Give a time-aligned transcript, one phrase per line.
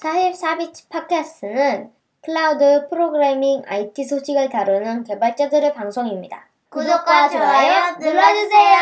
[0.00, 1.90] 44비치 팟캐스트는
[2.22, 6.48] 클라우드 프로그래밍 IT 소식을 다루는 개발자들의 방송입니다.
[6.70, 8.78] 구독과 좋아요 눌러주세요.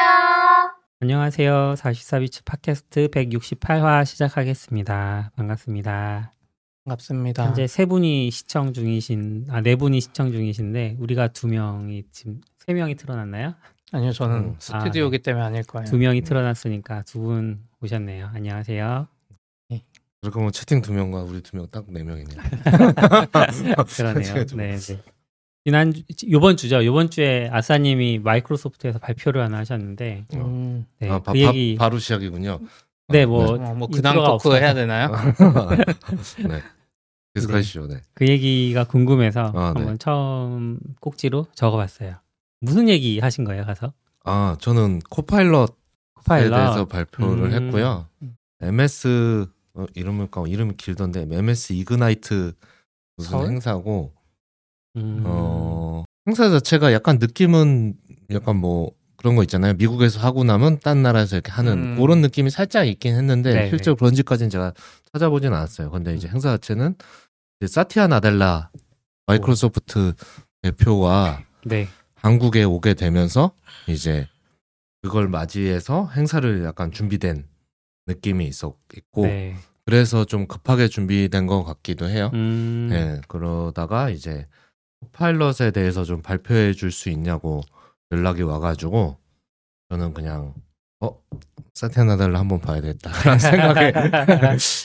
[1.01, 1.75] 안녕하세요.
[1.77, 5.33] 44비치 팟캐스트 168화 시작하겠습니다.
[5.37, 6.33] 반갑습니다.
[6.85, 7.45] 반갑습니다.
[7.47, 12.73] 현재 세 분이 시청 중이신, 아, 네 분이 시청 중이신데, 우리가 두 명이 지금 세
[12.73, 13.55] 명이 틀어놨나요?
[13.93, 14.57] 아니요, 저는 음.
[14.59, 15.85] 스튜디오기 때문에 아닐 거예요.
[15.87, 18.31] 두 명이 틀어놨으니까 두 분 오셨네요.
[18.35, 19.09] 안녕하세요.
[20.21, 22.39] 그러면 뭐 채팅 두 명과 우리 두 명 딱 네 명이네요.
[23.97, 24.35] 그러네요.
[24.57, 25.03] 네, 네.
[25.65, 26.85] 지난, 주- 요번 주죠.
[26.85, 31.99] 요번 주에 아싸님이 마이크로소프트에서 발표를 하나 하셨는데, 음, 네, 아, 바, 그 얘기, 바, 로
[31.99, 32.59] 시작이군요.
[33.09, 34.57] 네, 뭐, 어, 뭐 intro가 토크.
[34.57, 35.11] 해야 되나요?
[36.49, 36.63] 네.
[37.35, 37.55] 계속 네.
[37.55, 37.87] 하시죠.
[37.87, 38.01] 네.
[38.15, 39.81] 그 얘기가 궁금해서 아, 네.
[39.81, 42.15] 한번 처음 꼭지로 적어봤어요.
[42.61, 43.93] 무슨 얘기 하신 거예요, 가서?
[44.25, 45.67] 아, 저는 Copilot에
[46.15, 46.51] 코파일럿.
[46.51, 47.67] 대해서 발표를 음.
[47.67, 48.07] 했고요.
[48.61, 49.47] MS
[49.79, 52.53] 어, 이름을 까 이름이 길던데 MS 이그나이트
[53.17, 53.47] 무슨 서울?
[53.47, 54.13] 행사고
[54.97, 55.23] 음.
[55.25, 57.95] 어 행사 자체가 약간 느낌은
[58.33, 59.75] 약간 뭐 그런 거 있잖아요.
[59.75, 61.97] 미국에서 하고 나면 딴 나라에서 이렇게 하는 음.
[61.97, 64.73] 그런 느낌이 살짝 있긴 했는데 네, 실제로 그런지까지는 제가
[65.13, 65.91] 찾아보진 않았어요.
[65.91, 66.95] 근데 이제 행사 자체는
[67.61, 68.71] 이제 사티아 나델라
[69.27, 70.15] 마이크로소프트
[70.63, 71.89] 대표가 네.
[72.15, 73.53] 한국에 오게 되면서
[73.87, 74.29] 이제
[75.03, 77.47] 그걸 맞이해서 행사를 약간 준비된
[78.09, 79.57] 느낌이 있었 있고 네.
[79.89, 82.31] 그래서 좀 급하게 준비된 것 같기도 해요.
[82.35, 82.89] 음.
[82.91, 84.45] 네, 그러다가 이제
[85.13, 87.63] 파일럿에 대해서 좀 발표해 줄 수 있냐고
[88.13, 89.17] 연락이 와가지고
[89.89, 90.53] 저는 그냥
[91.01, 91.19] 어
[91.73, 93.93] 사티아 나델라 한번 봐야 되겠다라는 생각에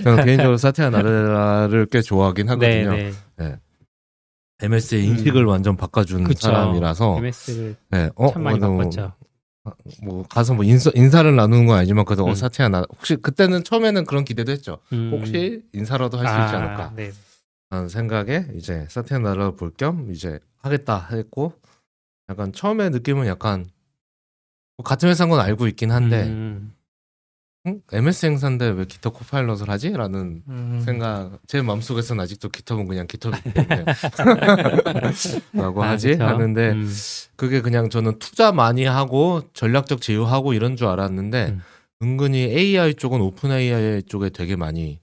[0.05, 3.13] 저는 개인적으로 사티아 나델라를 꽤 좋아하긴 네, 하거든요.
[3.35, 3.59] 네.
[4.61, 6.47] MS의 인식을 완전 바꿔준 그쵸.
[6.47, 9.11] 사람이라서 MS를 네, 어, 참 많이 뭐, 바꿨죠.
[10.03, 12.31] 뭐 가서 뭐 인사, 인사를 나누는 건 아니지만 그래도 음.
[12.31, 14.79] 어 사티아 나 혹시 그때는 처음에는 그런 기대도 했죠.
[14.91, 15.11] 음.
[15.13, 17.11] 혹시 인사라도 할 수 있지 않을까 네.
[17.69, 21.53] 하는 생각에 이제 사티아 나라 볼겸 이제 하겠다 했고
[22.29, 23.65] 약간 처음에 느낌은 약간
[24.77, 26.73] 뭐 같은 회사인 건 알고 있긴 한데 음.
[27.65, 27.81] 응?
[27.93, 29.91] MS 행사인데 왜 기터 코파일럿을 하지?
[29.91, 33.85] 라는 음, 생각 제 마음속에서는 아직도 기터는 그냥 기터이기 때문에
[35.53, 36.23] 라고 아, 하지 그쵸?
[36.25, 36.93] 하는데 음.
[37.37, 41.61] 그게 그냥 저는 투자 많이 하고 전략적 제휴하고 이런 줄 알았는데 음.
[42.01, 44.99] 은근히 AI 쪽은 OpenAI 쪽에 되게 많이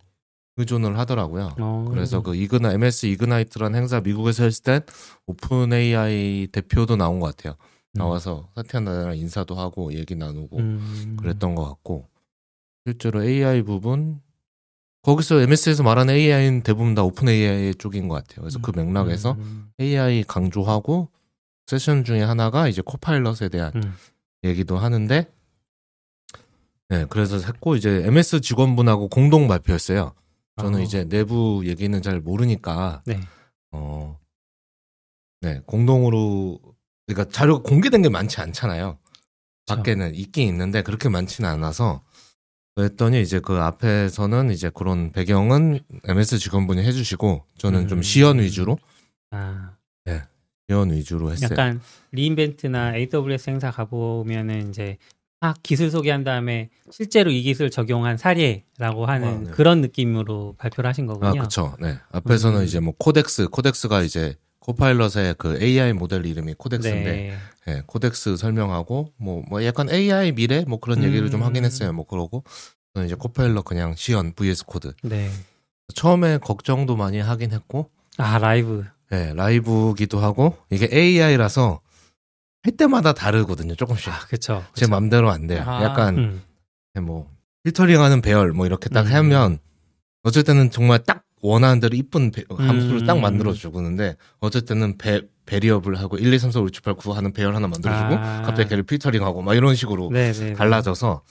[0.59, 1.55] 의존을 하더라고요.
[1.59, 1.87] 어.
[1.89, 4.81] 그래서 그 Igni- MS Ignite라는 행사 미국에서 했을 땐
[5.27, 7.55] OpenAI 대표도 나온 것 같아요.
[7.95, 11.17] 나와서 사티아 나델라랑 인사도 하고 얘기 나누고 음.
[11.19, 12.07] 그랬던 것 같고
[12.87, 14.21] 실제로 AI 부분
[15.03, 18.43] 거기서 MS에서 말하는 AI는 대부분 다 OpenAI 쪽인 것 같아요.
[18.43, 19.71] 그래서 그 맥락에서 음.
[19.81, 21.09] AI 강조하고
[21.67, 23.95] 세션 중에 하나가 이제 코파일럿에 대한 음.
[24.45, 25.27] 얘기도 하는데
[26.89, 30.13] 네 그래서 했고 이제 MS 직원분하고 공동 발표했어요.
[30.61, 30.83] 저는 어.
[30.83, 33.21] 이제 내부 얘기는 잘 모르니까 네.
[33.71, 34.19] 어,
[35.41, 36.59] 네 공동으로
[37.07, 38.99] 그러니까 자료가 공개된 게 많지 않잖아요.
[39.67, 42.03] 밖에는 있긴 있는데 그렇게 많지는 않아서
[42.81, 47.89] 그랬더니 이제 그 앞에서는 이제 그런 배경은 MS 직원분이 해주시고 저는 음.
[47.89, 48.79] 좀 시연 위주로
[49.31, 49.73] 아,
[50.69, 51.49] 시연 위주로 했어요.
[51.51, 51.81] 약간
[52.13, 54.97] re:Invent나 AWS 행사 가보면은 이제
[55.41, 59.51] 막 기술 소개한 다음에 실제로 이 기술 적용한 사례라고 하는 아, 네.
[59.51, 61.43] 그런 느낌으로 발표를 하신 아, 거군요.
[61.43, 61.77] 그쵸.
[61.81, 61.99] 네.
[62.13, 62.65] 앞에서는 음.
[62.65, 67.39] 이제 뭐 Codex, Codex가 이제 Copilot의 그 AI 모델 이름이 Codex인데, 네.
[67.69, 70.65] 예, Codex 설명하고, 뭐, 뭐 약간 AI 미래?
[70.67, 71.47] 뭐 그런 얘기를 좀 음.
[71.47, 71.93] 하긴 했어요.
[71.93, 72.45] 뭐 그러고,
[72.95, 74.93] 저는 이제 Copilot 그냥 시연, VS Code.
[75.03, 75.31] 네.
[75.95, 78.85] 처음에 걱정도 많이 하긴 했고, 아 라이브.
[79.13, 81.81] 예, 라이브기도 하고, 이게 AI라서
[82.63, 83.75] 할 때마다 다르거든요.
[83.75, 84.09] 조금씩.
[84.13, 84.65] 아 그쵸.
[84.75, 85.65] 제 맘대로 안 돼요.
[85.67, 85.83] 아.
[85.83, 86.43] 약간,
[86.97, 87.03] 음.
[87.03, 87.31] 뭐,
[87.65, 89.13] 필터링하는 배열, 뭐 이렇게 딱 음.
[89.13, 89.59] 하면,
[90.23, 93.07] 어쩔 때는 정말 딱 원하는 대로 이쁜 배- 함수를 음.
[93.07, 96.83] 딱 만들어주고 그는데 어쩔 때는 배, 베리어블 하고 1, 2, 3, 4, 5, 6, 7,
[96.83, 98.43] 8, 9 하는 배열 하나 만들어주고 아.
[98.43, 100.55] 갑자기 걔를 필터링하고 막 이런 식으로 네네.
[100.55, 101.23] 달라져서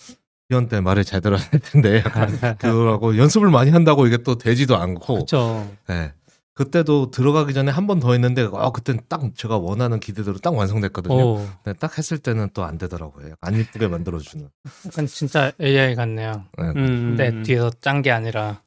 [0.49, 4.75] 시연 때 말을 잘 들어야 될 텐데 약간 그거라고 연습을 많이 한다고 이게 또 되지도
[4.77, 5.69] 않고 그쵸.
[5.87, 6.11] 네.
[6.55, 11.13] 그때도 들어가기 전에 한 번 더 했는데 아 그땐 딱 제가 원하는 기대대로 딱 완성됐거든요.
[11.15, 11.47] 오.
[11.63, 13.35] 근데 딱 했을 때는 또 안 되더라고요.
[13.39, 14.45] 안 이쁘게 만들어주는.
[14.87, 16.43] 약간 진짜 AI 같네요.
[16.57, 16.63] 네.
[16.75, 17.15] 음.
[17.15, 18.59] 근데 뒤에서 짠 게 아니라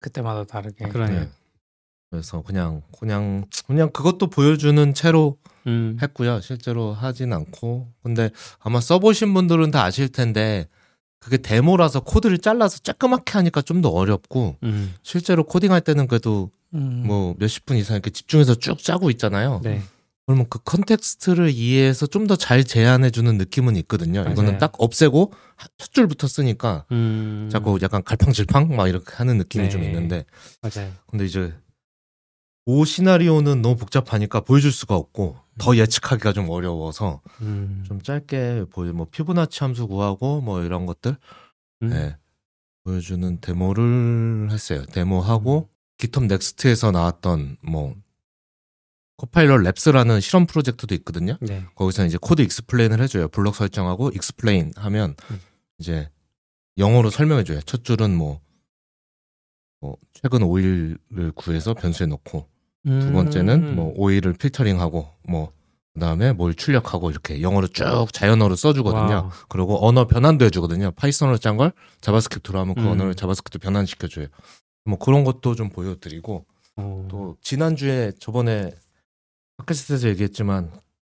[0.00, 0.88] 그때마다 다르게.
[0.88, 1.20] 그러네요.
[1.20, 1.28] 네.
[2.10, 5.36] 그래서 그냥 그냥 그냥 그것도 보여주는 채로
[5.66, 5.98] 음.
[6.00, 6.40] 했고요.
[6.40, 7.92] 실제로 하진 않고.
[8.02, 8.30] 근데
[8.60, 10.66] 아마 써보신 분들은 다 아실 텐데
[11.20, 14.94] 그게 데모라서 코드를 잘라서 쬐끄맣게 하니까 좀 더 어렵고 음.
[15.02, 17.02] 실제로 코딩할 때는 그래도 음.
[17.06, 19.60] 뭐 몇십 분 이상 이렇게 집중해서 쭉 짜고 있잖아요.
[19.62, 19.82] 네.
[20.28, 24.20] 그러면 그 context를 이해해서 좀 더 잘 제안해주는 느낌은 있거든요.
[24.20, 24.32] 맞아요.
[24.34, 25.32] 이거는 딱 없애고
[25.78, 27.48] 첫 줄부터 쓰니까 음.
[27.50, 29.70] 자꾸 약간 갈팡질팡 막 이렇게 하는 느낌이 네.
[29.70, 30.26] 좀 있는데
[30.60, 30.92] 맞아요.
[31.06, 31.54] 근데 이제
[32.66, 37.82] 오 시나리오는 너무 복잡하니까 보여줄 수가 없고 더 예측하기가 좀 어려워서 음.
[37.86, 41.16] 좀 짧게 보여 뭐 피보나치 함수 구하고 뭐 이런 것들
[41.82, 41.88] 음.
[41.88, 42.16] 네,
[42.84, 44.84] 보여주는 데모를 했어요.
[44.92, 47.94] 데모하고 GitHub Next에서 나왔던 뭐
[49.18, 51.36] Copilot Labs라는 실험 프로젝트도 있거든요.
[51.40, 51.64] 네.
[51.74, 53.28] 거기서 이제 코드 explain을 해줘요.
[53.28, 55.40] 블록 설정하고 explain 하면 음.
[55.78, 56.08] 이제
[56.78, 57.60] 영어로 설명해줘요.
[57.62, 58.40] 첫 줄은 뭐,
[59.80, 62.48] 뭐 최근 오일을 구해서 변수에 넣고
[62.84, 65.52] 두 번째는 뭐 오일을 필터링하고 뭐
[65.94, 69.14] 그다음에 뭘 출력하고 이렇게 영어로 쭉 자연어로 써주거든요.
[69.14, 69.30] 와우.
[69.48, 70.92] 그리고 언어 변환도 해주거든요.
[70.92, 72.86] Python으로 짠 걸 JavaScript로 하면 그 음.
[72.86, 74.28] 언어를 JavaScript 변환시켜줘요.
[74.84, 77.08] 뭐 그런 것도 좀 보여드리고 어.
[77.10, 78.70] 또 지난주에 저번에
[79.58, 80.70] 팟캐스트에서 얘기했지만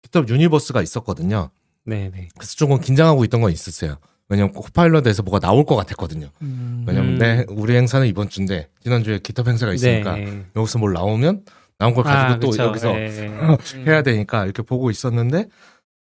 [0.02, 1.50] GitHub Universe가 있었거든요.
[1.84, 2.28] 네, 네.
[2.36, 3.96] 그래서 조금 긴장하고 있던 건 있었어요.
[4.28, 6.28] 왜냐면 Copilot에서 뭐가 나올 것 같았거든요.
[6.42, 6.84] 음.
[6.86, 7.18] 왜냐면 음.
[7.18, 10.44] 내 우리 행사는 이번 주인데 지난주에 GitHub 행사가 있으니까 네.
[10.54, 11.44] 여기서 뭘 나오면
[11.78, 12.62] 나온 걸 가지고 아, 또 그쵸.
[12.64, 13.30] 여기서 네.
[13.86, 15.46] 해야 되니까 이렇게 보고 있었는데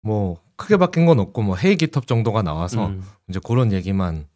[0.01, 3.03] 뭐 크게 바뀐 건 없고 뭐 헤이 GitHub 정도가 나와서 음.
[3.29, 4.27] 이제 그런 얘기만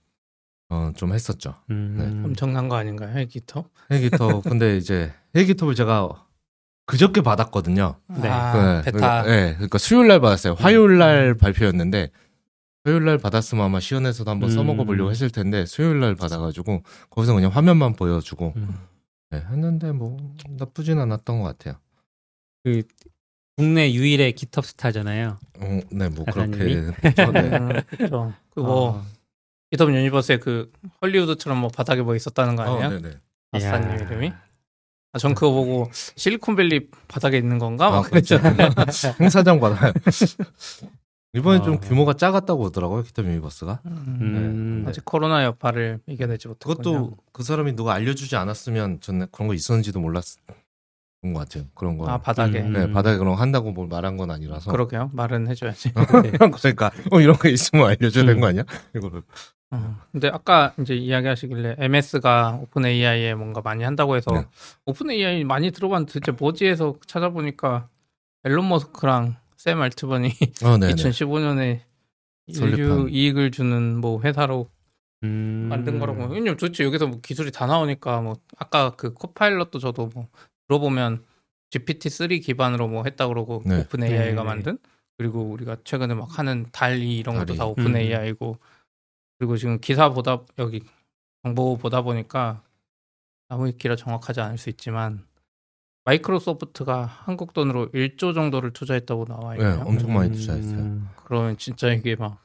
[0.70, 1.56] 어, 좀 했었죠.
[1.70, 2.24] 음.
[2.26, 3.14] 엄청난 거 아닌가요?
[3.14, 3.66] 헬기터?
[3.92, 6.26] 헤이 GitHub 근데 이제 헤이 GitHub을 제가
[6.92, 7.96] 그저께 받았거든요.
[8.22, 8.28] 네.
[8.28, 9.24] 아, 네, 베타.
[9.24, 10.56] 그, 네, 그러니까 수요일 날 받았어요.
[10.56, 12.12] 화요일 날 발표였는데
[12.84, 14.56] 화요일 날 받았으면 아마 시연에서도 한번 음.
[14.56, 18.78] 써먹어 보려고 했을 텐데 수요일 날 받아가지고 거기서 그냥 화면만 보여주고 음.
[19.30, 20.18] 네, 했는데 뭐
[20.50, 21.80] 나쁘진 않았던 것 같아요.
[22.66, 22.84] 그
[23.56, 25.40] 국내 유일의 기톱 스타잖아요.
[25.62, 26.26] 어, 네, 뭐?
[26.26, 27.58] 그렇게 저, 네.
[27.58, 28.34] 음, 그렇죠.
[28.50, 29.06] 그뭐 어.
[29.70, 30.70] 기덥 유니버스에 그
[31.02, 33.02] 헐리우드처럼 뭐 바닥에 뭐 있었다는 거 어, 아니에요?
[33.02, 33.16] 네네.
[33.54, 33.96] 아싸님.
[33.96, 34.34] 이름이?
[35.14, 37.90] 아, 전 그거 보고 실리콘밸리 바닥에 있는 건가?
[37.90, 38.40] 막 아, 그렇죠.
[38.40, 38.72] 그랬잖아요.
[39.20, 39.92] 행사장 받아요.
[41.34, 41.62] 이번에 아.
[41.62, 43.82] 좀 규모가 작았다고 하더라고요, 기타 유니버스가.
[43.86, 44.86] 음, 음.
[44.88, 46.76] 아직 코로나 여파를 이겨내지 못했군요.
[46.76, 51.66] 그것도 그 사람이 누가 알려주지 않았으면 저는 그런 거 있었는지도 몰랐던 것 같아요.
[51.74, 52.08] 그런 거.
[52.10, 52.74] 아 바닥에 음.
[52.74, 54.72] 네, 바닥에 그런 거 한다고 뭘 말한 건 아니라서.
[54.72, 55.10] 그러게요.
[55.14, 55.94] 말은 해줘야지.
[56.60, 58.42] 그러니까 어 이런 거 있으면 알려줘야 되는 음.
[58.42, 58.64] 거 아니야?
[58.96, 59.24] 이거를.
[59.72, 64.46] 어, 근데 아까 이제 이야기하시길래 MS가 OpenAI에 뭔가 많이 한다고 해서 네.
[64.86, 67.88] OpenAI 많이 들어봤는데 대체 뭐지 해서 찾아보니까
[68.44, 70.30] 일론 머스크랑 샘 알트먼이
[70.66, 70.96] 어, 네, 네.
[70.96, 71.80] 2015년에
[72.48, 73.08] 인류.
[73.10, 74.70] 이익을 주는 뭐 회사로
[75.24, 75.68] 음.
[75.70, 76.26] 만든 거라고.
[76.26, 80.28] 왜냐면 도대체 여기서 뭐 기술이 다 나오니까 뭐 아까 그 Copilot도 저도 뭐
[80.68, 81.24] 들어보면
[81.70, 83.82] GPT-3 기반으로 뭐 했다 그러고 네.
[83.82, 84.44] OpenAI가 네.
[84.44, 84.78] 만든
[85.18, 87.58] 그리고 우리가 최근에 막 하는 달리 이런 것도 달리.
[87.58, 87.96] 다 오픈 음.
[87.96, 88.58] AI고
[89.42, 90.84] 그리고 지금 기사 보다 여기
[91.44, 92.62] 정보 보다 보니까
[93.50, 95.26] 아무 읽기라 정확하지 않을 수 있지만
[96.06, 99.84] 마이크로소프트가 한국 돈으로 1조 정도를 투자했다고 나와 네, 있네요.
[99.88, 100.78] 엄청 많이 투자했어요.
[100.80, 101.10] 음.
[101.26, 102.38] 그러면 진짜 이게 막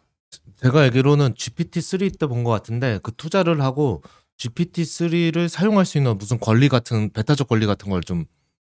[0.57, 4.03] 제가 알기로는 GPT-3 때 본 것 같은데 그 투자를 하고
[4.39, 8.25] GPT-3를 사용할 수 있는 무슨 권리 같은 베타적 권리 같은 걸 좀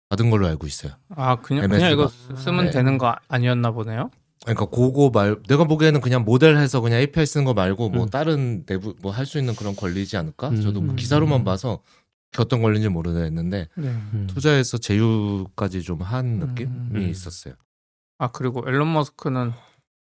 [0.10, 0.92] 받은 걸로 알고 있어요.
[1.16, 2.36] 아 그냥 그냥 이거 MS가.
[2.36, 2.72] 쓰- 쓰면 네.
[2.72, 4.12] 되는 거 아니었나 보네요.
[4.44, 8.10] 그러니까 그거 말 내가 보기에는 그냥 모델해서 그냥 API 쓰는 거 말고 뭐 음.
[8.10, 10.50] 다른 내부 뭐 할 수 있는 그런 권리지 않을까?
[10.50, 10.62] 음.
[10.62, 10.96] 저도 뭐 음.
[10.96, 11.84] 기사로만 봐서
[12.40, 13.88] 어떤 권리인지 모르겠는데 네.
[13.88, 14.28] 음.
[14.30, 17.08] 투자해서 제휴까지 좀 한 느낌이 음.
[17.10, 17.54] 있었어요.
[18.18, 19.52] 아 그리고 앨런 머스크는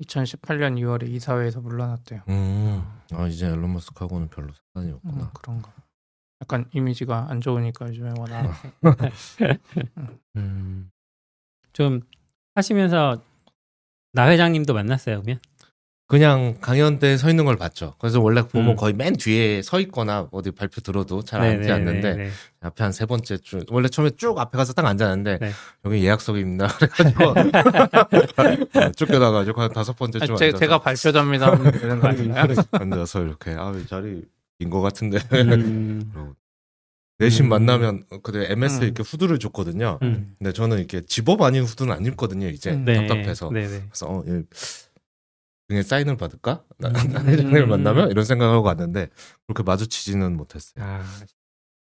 [0.04, 2.22] 2018년 2월에 이사회에서 물러났대요.
[2.28, 2.84] 음.
[3.12, 5.30] 아 이제 앨런 머스크하고는 별로 상관이 음, 없구나.
[5.32, 5.72] 그런가.
[6.40, 8.52] 약간 이미지가 안 좋으니까 요즘에 워낙
[10.36, 10.90] 음.
[11.72, 12.00] 좀
[12.54, 13.20] 하시면서
[14.18, 15.38] 나 회장님도 만났어요, 그러면?
[16.08, 17.94] 그냥 강연 때 서 있는 걸 봤죠.
[18.00, 18.76] 그래서 원래 보면 음.
[18.76, 22.30] 거의 맨 뒤에 서 있거나 어디 발표 들어도 잘 네, 앉지 네, 않는데 네, 네.
[22.60, 25.50] 앞에 한 세 번째 줄 원래 처음에 쭉 앞에 가서 딱 앉았는데 네.
[25.84, 26.66] 여기 예약석입니다.
[26.96, 27.34] 그래가지고
[28.96, 31.52] 쫓겨나가지고 한 다섯 번째 좀 아, 제, 앉아서 제가 발표자입니다?
[32.72, 34.22] 앉아서 이렇게 아이 자리
[34.58, 36.10] 인것 같은데 음.
[37.18, 37.48] 내신 음.
[37.48, 38.82] 만나면 그때 MS 음.
[38.84, 39.98] 이렇게 후드를 줬거든요.
[40.02, 40.34] 음.
[40.38, 42.48] 근데 저는 이렇게 집업 아닌 후드는 안 입거든요.
[42.48, 42.84] 이제 음.
[42.84, 43.06] 네.
[43.06, 43.82] 답답해서 네, 네.
[43.88, 44.42] 그래서 어, 얘
[45.68, 46.62] 등에 사인을 받을까?
[46.78, 46.94] 나 음.
[47.26, 49.08] 회장님을 만나면 이런 생각하고 갔는데
[49.46, 50.84] 그렇게 마주치지는 못했어요.
[50.84, 51.04] 아,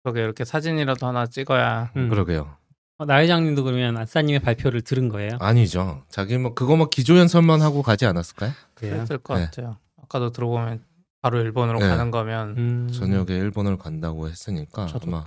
[0.05, 2.09] 저게 이렇게 사진이라도 하나 찍어야 음.
[2.09, 2.57] 그러게요.
[2.99, 5.37] 어, 나 회장님도 그러면 아싸님의 발표를 들은 거예요?
[5.39, 6.03] 아니죠.
[6.09, 8.53] 자기 뭐 그거 뭐 기조 연설만 하고 가지 않았을까요?
[8.75, 9.45] 그랬을 것 네.
[9.45, 9.77] 같아요.
[10.03, 10.83] 아까도 들어보면
[11.27, 11.89] 바로 일본으로 네.
[11.89, 12.89] 가는 거면 음.
[12.93, 15.09] 저녁에 일본을 간다고 했으니까 저도.
[15.09, 15.25] 아마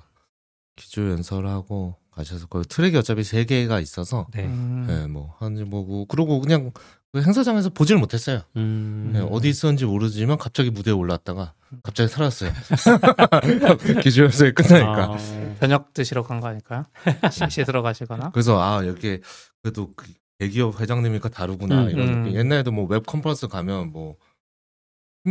[0.77, 4.45] 기조 연설하고 가셔서 그 트랙이 어차피 세 개가 있어서 네.
[4.45, 6.71] 음, 네, 뭐 하는지 뭐고 그러고 그냥
[7.11, 8.41] 그 행사장에서 보질 못했어요.
[8.55, 9.09] 음.
[9.13, 11.53] 네, 어디 있었는지 모르지만 갑자기 무대에 올랐다가
[11.83, 12.51] 갑자기 사라졌어요.
[14.01, 15.03] 기조 연설이 끝나니까.
[15.13, 15.17] 아,
[15.59, 16.85] 저녁 드시러 간 거 아닐까요?
[17.31, 18.29] 시- 씻으러 가시거나.
[18.31, 19.19] 그래서 아 여기
[19.61, 22.23] 그래도 그 대기업 회장님이니까 다르구나 음, 이런 음.
[22.23, 22.37] 느낌.
[22.39, 24.15] 옛날에도 뭐 웹 컨퍼런스 가면 뭐팀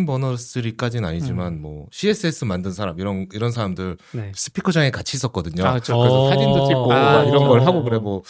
[0.06, 1.62] 버너스리까지는 아니지만 음.
[1.62, 4.32] 뭐 CSS 만든 사람 이런 이런 사람들 네.
[4.34, 5.64] 스피커장에 같이 있었거든요.
[5.64, 5.98] 아, 그렇죠.
[5.98, 6.28] 그래서 어.
[6.30, 7.66] 사진도 찍고 아, 막 이런 걸 그렇죠.
[7.66, 8.22] 하고 그래 뭐,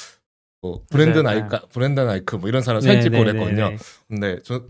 [0.63, 1.41] 뭐 브랜드 맞아요.
[1.41, 3.71] 나이카 브랜드 나이크 뭐 이런 사람 사진 네, 찍고 네, 그랬거든요.
[3.71, 3.79] 네, 네.
[4.09, 4.63] 근데 저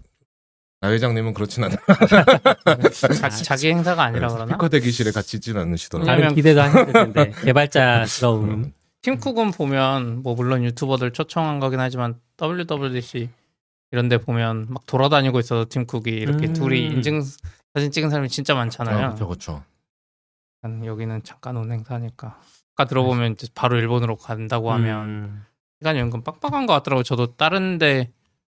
[0.81, 1.79] 나 회장님은 그렇진 않아요.
[3.21, 4.47] 자, 자기 행사가 아니라 그러나?
[4.47, 6.07] 스피커 대기실에 같이 있지는 않으시더라고요.
[6.07, 13.29] 다른 기대도 하셨을 텐데 개발자스러운 팀쿡은 보면 뭐 물론 유튜버들 초청한 거긴 하지만 WWDC
[13.91, 16.53] 이런 데 보면 막 돌아다니고 있어서 팀 쿡이 이렇게 음.
[16.53, 17.23] 둘이 인증
[17.75, 19.15] 사진 찍은 사람이 진짜 많잖아요.
[19.15, 19.65] 그렇죠, 그렇죠.
[20.63, 22.41] 난 여기는 잠깐 온 행사니까.
[22.75, 25.45] 아까 들어보면 이제 바로 일본으로 간다고 하면 음.
[25.81, 27.03] 시간이 은근 빡빡한 것 같더라고요.
[27.03, 28.13] 저도 다른데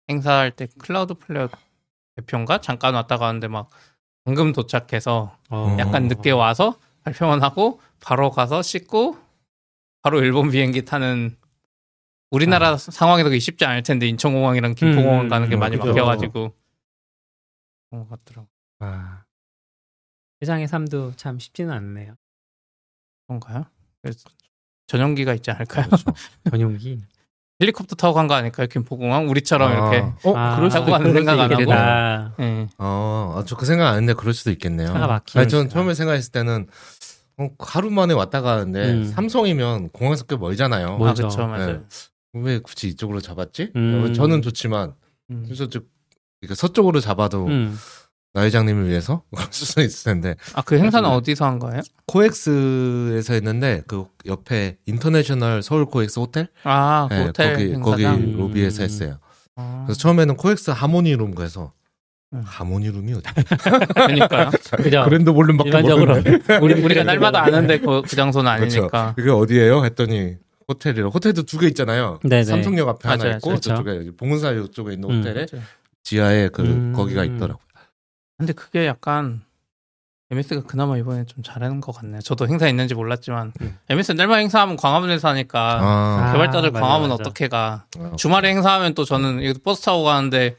[0.09, 1.49] 행사할 때 클라우드 플레이어
[2.17, 3.71] 대표인가 잠깐 왔다 가는데 막
[4.25, 5.77] 방금 도착해서 어.
[5.79, 9.19] 약간 늦게 와서 발표만 하고 바로 가서 씻고
[10.03, 11.37] 바로 일본 비행기 타는
[12.35, 15.89] 우리나라 상황에서 그게 쉽지 않을 텐데 인천공항이랑 김포공항 음, 가는 게 음, 많이 그죠.
[15.91, 16.53] 막혀가지고
[17.91, 18.49] 그런 것 같더라고.
[18.81, 19.23] 아.
[20.43, 22.15] 회장의 삶도 참 쉽지는 않네요.
[23.27, 23.65] 그런가요?
[24.03, 24.29] 그래서
[24.89, 25.87] 전용기가 있지 않을까요?
[25.87, 26.05] 그렇죠.
[26.51, 27.01] 전용기.
[27.63, 28.67] 헬리콥터 타고 간 거 아닐까요?
[28.67, 30.13] 김포공항 우리처럼 아, 이렇게.
[30.29, 32.43] 어, 아, 그럴 수도 타고 가는 생각 안 하고.
[32.43, 32.69] 예.
[32.79, 34.89] 어, 저그 생각 안 했는데 그럴 수도 있겠네요.
[34.89, 35.41] 차가 막히니까.
[35.41, 36.67] 아니, 전 처음에 생각했을 때는
[37.39, 39.05] 어, 하루 만에 왔다 가는데 음.
[39.05, 40.99] 삼성이면 공항에서 꽤 멀잖아요.
[40.99, 41.15] 뭐- 아.
[41.15, 41.85] 그렇죠, 맞아요.
[42.35, 43.71] 왜 굳이 이쪽으로 잡았지?
[43.77, 44.05] 음.
[44.05, 44.95] 어, 저는 좋지만
[45.31, 45.43] 음.
[45.47, 45.81] 그래서 저
[46.43, 47.79] 이렇게 서쪽으로 잡아도 음.
[48.33, 51.81] 나 회장님을 위해서 그럴 수도 있을 텐데 아 그 행사는 어디서 한 거예요?
[52.07, 58.15] 코엑스에서 했는데 그 옆에 인터내셔널 서울 코엑스 호텔 아, 그 네, 호텔 거기 거기 행사장.
[58.33, 58.37] 음.
[58.39, 59.19] 로비에서 했어요.
[59.57, 61.73] 아, 그래서 처음에는 코엑스 하모니룸 가서
[62.33, 62.43] 음.
[62.45, 63.23] 하모니룸이 어디?
[63.95, 64.51] 그러니까요.
[64.77, 65.05] 그죠.
[65.05, 69.15] 그랜드 볼룸밖에 일반적으로 모르는데 우리 우리가 날마다 아는데 그, 그 장소는 아니니까.
[69.15, 69.85] 그게 어디예요?
[69.85, 70.35] 했더니
[70.69, 72.19] 호텔이라 호텔도 두 개 있잖아요.
[72.23, 72.45] 네네.
[72.45, 73.37] 삼성역 앞에 하나 맞아요.
[73.37, 73.71] 있고 그렇죠.
[73.75, 75.19] 저쪽에 봉은사 이쪽에 있는 음.
[75.19, 75.47] 호텔에
[76.03, 76.93] 지하에 그 음.
[76.95, 77.59] 거기가 있더라고요.
[78.39, 79.43] 근데 그게 약간
[80.31, 82.21] MS가 그나마 이번에 좀 잘하는 것 같네요.
[82.21, 83.79] 저도 행사 있는지 몰랐지만 음.
[83.89, 87.21] MS 날마다 행사하면 광화문에서 하니까 아, 개발자들 아, 광화문 맞아.
[87.23, 87.87] 어떻게 가?
[87.99, 90.57] 아, 주말에 행사하면 또 저는 여기 버스 타고 가는데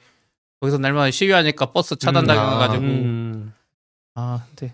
[0.61, 3.53] 거기서 날마다 시위하니까 버스 차단 음, 당해가지고 음.
[4.13, 4.73] 아 근데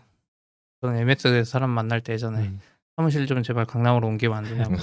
[0.82, 2.60] 저는 MS에서 사람 만날 때 예전에 음.
[2.96, 4.76] 사무실 좀 제발 강남으로 옮기면 안 되냐고.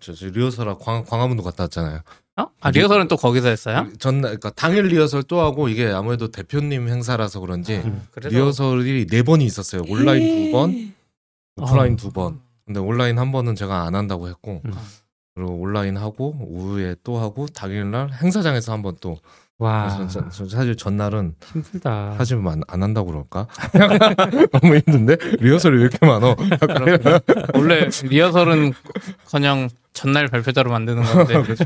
[0.00, 2.00] 저, 저 리허설하 광, 광화문도 갔다 왔잖아요.
[2.36, 2.46] 어?
[2.60, 3.88] 아 리허설은 또 거기서 했어요?
[3.98, 8.06] 전날 그러니까 당일 리허설 또 하고 이게 아무래도 대표님 행사라서 그런지 음.
[8.16, 9.82] 리허설이 네 번이 있었어요.
[9.88, 10.94] 온라인 두 번,
[11.56, 11.96] 오프라인 어.
[11.96, 12.40] 두 번.
[12.64, 14.72] 근데 온라인 한 번은 제가 안 한다고 했고 음.
[15.34, 19.18] 그리고 온라인 하고 오후에 또 하고 당일날 행사장에서 한번 또.
[19.62, 22.14] 와 그래서 저- 저 사실 전날은 힘들다.
[22.18, 23.46] 하지만 안, 안 한다고 그럴까?
[24.52, 26.34] 너무 힘든데 리허설이 왜 이렇게 많어?
[27.54, 28.72] 원래 리허설은
[29.30, 31.64] 그냥 전날 발표자로 만드는 건데 그렇죠.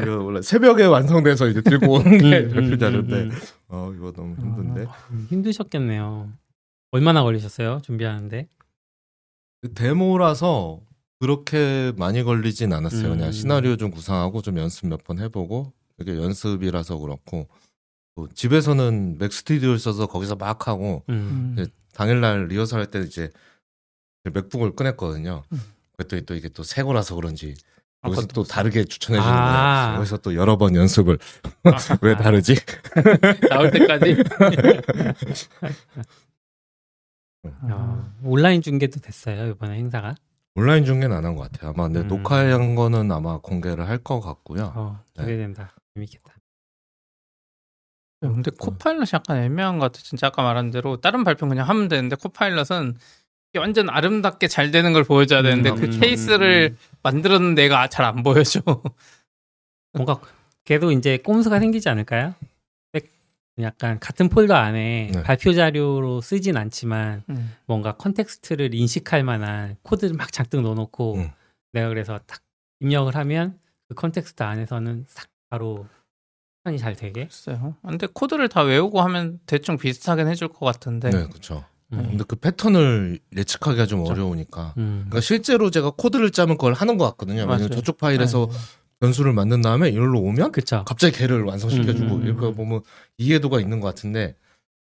[0.00, 3.38] 이거 원래 새벽에 완성돼서 이제 들고 오는 게 음, 음, 발표자인데 음, 음.
[3.68, 6.28] 어 이거 너무 힘든데 음, 힘드셨겠네요.
[6.92, 7.80] 얼마나 걸리셨어요?
[7.84, 8.46] 준비하는데?
[9.74, 10.80] 데모라서
[11.20, 13.12] 그렇게 많이 걸리진 않았어요.
[13.12, 13.16] 음.
[13.18, 17.48] 그냥 시나리오 좀 구상하고 좀 연습 몇 번 해보고 이게 연습이라서 그렇고
[18.14, 21.54] 또 집에서는 맥 스튜디오를 써서 거기서 막 하고 음.
[21.56, 21.66] 네.
[21.94, 23.30] 당일날 리허설 할 때 이제
[24.24, 25.42] 맥북을 꺼냈거든요.
[25.52, 25.60] 음.
[25.96, 27.54] 그랬더니 또 이게 또 새 거라서 그런지
[28.02, 29.84] 아, 여기서 그것도 또 다르게 추천해 주는 아.
[29.86, 29.96] 거예요.
[29.98, 31.18] 여기서 또 여러 번 연습을
[31.64, 31.70] 아,
[32.02, 32.54] 왜 다르지?
[33.50, 34.16] 나올 때까지
[37.44, 40.14] 어, 온라인 중계도 됐어요 이번에 행사가.
[40.54, 41.70] 온라인 중계는 안 한 것 같아요.
[41.70, 42.08] 아마 근데 음.
[42.08, 44.72] 녹화한 거는 아마 공개를 할 것 같고요.
[44.74, 45.24] 어, 네.
[45.24, 45.72] 기대된다.
[45.94, 46.34] 재밌겠다.
[48.20, 50.00] 근데 코파일럿이 약간 애매한 것 같아.
[50.04, 52.94] 진짜 아까 말한 대로 다른 발표 는 그냥 하면 되는데 코파일럿은
[53.58, 58.22] 완전 아름답게 잘 되는 걸 보여줘야 되는데 음, 그 음, 케이스를 만들었는데 얘가 잘 안
[58.22, 58.60] 보여줘.
[59.92, 60.20] 뭔가
[60.64, 62.34] 걔도 이제 꼼수가 생기지 않을까요?
[62.92, 63.10] 백-
[63.60, 65.22] 약간 같은 폴더 안에 네.
[65.24, 67.56] 발표 자료로 쓰진 않지만 음.
[67.66, 71.30] 뭔가 컨텍스트를 인식할 만한 코드를 막 잔뜩 넣어놓고 음.
[71.72, 72.40] 내가 그래서 딱
[72.80, 73.58] 입력을 하면
[73.88, 75.86] 그 컨텍스트 안에서는 싹 바로
[76.64, 77.24] 편이 잘 되게.
[77.26, 77.76] 글쎄요.
[77.86, 81.10] 근데 코드를 다 외우고 하면 대충 비슷하긴 해줄 것 같은데.
[81.10, 81.62] 네, 그렇죠.
[81.92, 82.06] 음.
[82.08, 84.12] 근데 그 패턴을 예측하기가 좀 그렇죠.
[84.22, 84.72] 어려우니까.
[84.78, 85.04] 음.
[85.08, 87.40] 그러니까 실제로 제가 코드를 짜면 그걸 하는 것 같거든요.
[87.40, 87.68] 왜냐면 맞아요.
[87.68, 88.56] 저쪽 파일에서 네.
[89.00, 90.84] 변수를 만든 다음에 이걸로 오면 그쵸.
[90.86, 92.54] 갑자기 걔를 완성시켜주고 음, 음, 이렇게 음.
[92.54, 92.80] 보면
[93.18, 94.36] 이해도가 있는 것 같은데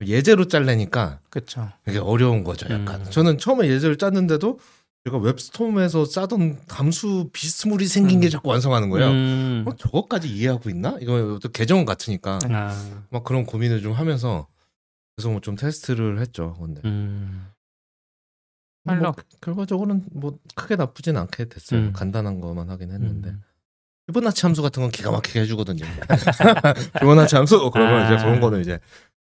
[0.05, 1.70] 예제로 짤래니까 그쵸.
[1.89, 2.67] 이게 어려운 거죠.
[2.74, 3.01] 약간.
[3.01, 3.05] 음.
[3.10, 4.60] 저는 처음에 예제를 짰는데도
[5.05, 8.29] 제가 웹스톰에서 짜던 함수 비스물이 생긴 게 음.
[8.29, 9.10] 자꾸 완성하는 거예요.
[9.10, 9.63] 음.
[9.67, 10.98] 어, 저것까지 이해하고 있나?
[11.01, 14.48] 이거 또 계정은 같으니까 아, 막 그런 고민을 좀 하면서
[15.15, 16.55] 그래서 뭐 좀 테스트를 했죠.
[16.57, 17.48] 근데 음.
[18.86, 19.13] 뭐 빨라.
[19.41, 21.81] 결과적으로는 뭐 크게 나쁘진 않게 됐어요.
[21.81, 21.93] 음.
[21.93, 23.29] 간단한 것만 하긴 했는데.
[23.31, 23.43] 음.
[24.07, 25.86] 피보나치 함수 같은 건 기가 막히게 해주거든요.
[27.00, 28.05] 피보나치 함수 그러면 아.
[28.05, 28.79] 이제 그런 거는 이제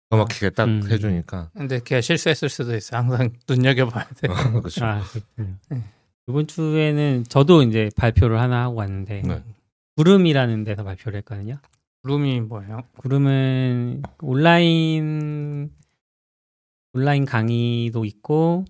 [0.10, 0.90] 기가 막히게 딱 음.
[0.90, 1.52] 해주니까.
[1.54, 2.98] 근데 걔가 실수했을 수도 있어.
[2.98, 4.28] 항상 눈여겨봐야 돼.
[4.28, 4.86] 그렇죠.
[4.86, 5.58] 아, 그렇군요.
[5.70, 5.84] 네.
[6.28, 9.44] 이번 주에는 저도 이제 발표를 하나 하고 왔는데 네.
[9.98, 11.60] 구름이라는 데서 발표를 했거든요.
[12.04, 12.84] 룸이 뭐예요?
[12.98, 15.72] 구름은 온라인
[16.94, 18.64] 온라인 강의도 있고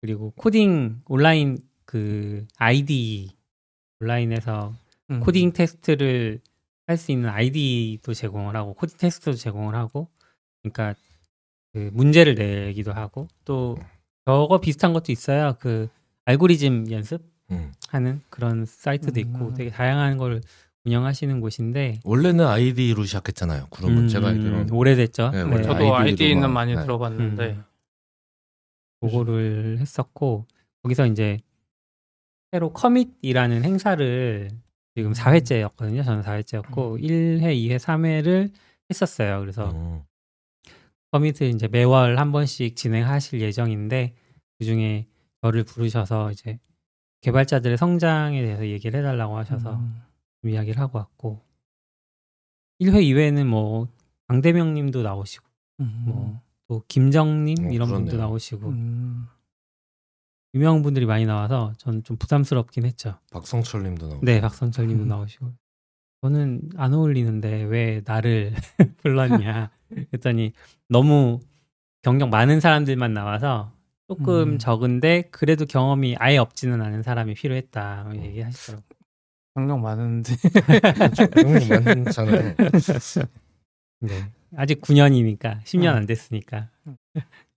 [0.00, 3.30] 그리고 코딩 온라인 그 아이디
[4.00, 4.74] 온라인에서
[5.10, 5.20] 음.
[5.20, 6.40] 코딩 테스트를
[6.86, 10.08] 할 수 있는 아이디도 제공을 하고 코딩 테스트도 제공을 하고
[10.62, 10.94] 그러니까
[11.72, 13.76] 그 문제를 내기도 하고 또
[14.26, 15.54] 저거 비슷한 것도 있어요.
[15.58, 15.88] 그
[16.24, 18.22] 알고리즘 연습하는 음.
[18.28, 19.54] 그런 사이트도 있고 음.
[19.54, 20.40] 되게 다양한 걸
[20.84, 23.66] 운영하시는 곳인데 원래는 아이디로 시작했잖아요.
[23.70, 24.70] 구름은 제가 알기로는.
[24.72, 25.30] 오래됐죠.
[25.30, 26.82] 네, 네, 저도 아이디는 많이 네.
[26.82, 27.64] 들어봤는데 음.
[29.00, 30.46] 그거를 했었고
[30.82, 31.38] 거기서 이제
[32.52, 34.50] 새로 커밋이라는 행사를
[34.94, 36.04] 지금 4회째였거든요.
[36.04, 38.50] 저는 4회째였고 1회, 2회, 3회를
[38.90, 39.40] 했었어요.
[39.40, 40.02] 그래서 음.
[41.12, 44.14] 커밋을 이제 매월 한 번씩 진행하실 예정인데
[44.58, 45.06] 그중에
[45.42, 46.58] 저를 부르셔서 이제
[47.22, 50.00] 개발자들의 성장에 대해서 얘기를 해달라고 하셔서 음.
[50.40, 51.42] 좀 이야기를 하고 왔고
[52.80, 53.88] 1회, 2회는 뭐
[54.28, 55.44] 강대명님도 나오시고
[55.80, 56.40] 음.
[56.68, 58.26] 뭐또 김정님 어, 이런 분도 그렇네요.
[58.28, 59.26] 나오시고 음.
[60.54, 63.18] 유명한 분들이 많이 나와서 저는 좀 부담스럽긴 했죠.
[63.30, 64.24] 박성철님도 나오고.
[64.24, 65.08] 네, 박선철님도 음.
[65.08, 65.52] 나오시고
[66.22, 68.52] 저는 안 어울리는데 왜 나를
[69.02, 69.70] 불렀냐
[70.12, 70.52] 했더니
[70.88, 71.40] 너무
[72.02, 73.72] 경력 많은 사람들만 나와서
[74.08, 74.58] 조금 음.
[74.58, 78.22] 적은데 그래도 경험이 아예 없지는 않은 사람이 필요했다 음.
[78.24, 78.88] 얘기하시더라고요.
[79.54, 80.32] 경력 많은데
[81.44, 82.54] 음, 많잖아요.
[84.00, 84.30] 네.
[84.56, 85.96] 아직 9년이니까 10년 음.
[85.96, 86.68] 안 됐으니까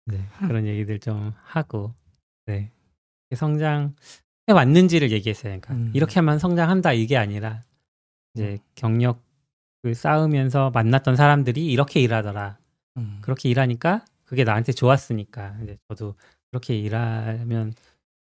[0.05, 1.93] 네, 그런 얘기들 좀 하고
[2.45, 2.71] 네.
[3.35, 3.95] 성장
[4.47, 5.59] 해 왔는지를 얘기했어요.
[5.59, 5.91] 그러니까 음.
[5.93, 7.61] 이렇게 하면 성장한다 이게 아니라
[8.35, 9.15] 이제 경력을
[9.93, 12.57] 쌓으면서 만났던 사람들이 이렇게 일하더라.
[12.97, 13.19] 음.
[13.21, 16.15] 그렇게 일하니까 그게 나한테 좋았으니까 이제 저도
[16.51, 17.73] 그렇게 일하면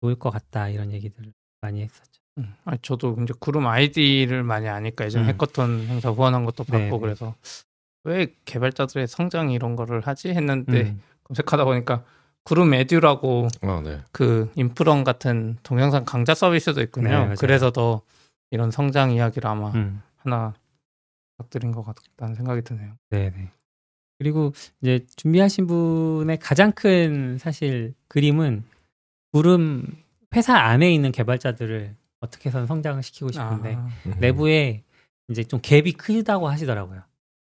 [0.00, 2.20] 좋을 것 같다 이런 얘기들을 많이 했었죠.
[2.38, 2.54] 음.
[2.64, 5.28] 아니, 저도 이제 구름 아이디를 많이 아니까 예전 음.
[5.28, 7.00] 해커톤 행사 후원한 것도 네, 받고 네.
[7.00, 7.34] 그래서
[8.04, 11.02] 왜 개발자들의 성장 이런 거를 하지 했는데 음.
[11.24, 12.04] 검색하다 보니까
[12.44, 14.00] 구름 에듀라고 아, 네.
[14.12, 17.28] 그 인프런 같은 동영상 강좌 서비스도 있군요.
[17.28, 17.34] 네.
[17.38, 18.00] 그래서 더
[18.50, 20.02] 이런 성장 이야기를 아마 음.
[20.16, 20.54] 하나
[21.36, 22.94] 부탁드린 것 같다는 생각이 드네요.
[23.10, 23.50] 네네.
[24.18, 28.64] 그리고 이제 준비하신 분의 가장 큰 사실 그림은
[29.32, 29.86] 구름
[30.34, 34.14] 회사 안에 있는 개발자들을 어떻게 해서 성장을 시키고 싶은데 아, 음.
[34.18, 34.82] 내부에
[35.28, 37.02] 이제 좀 갭이 크다고 하시더라고요.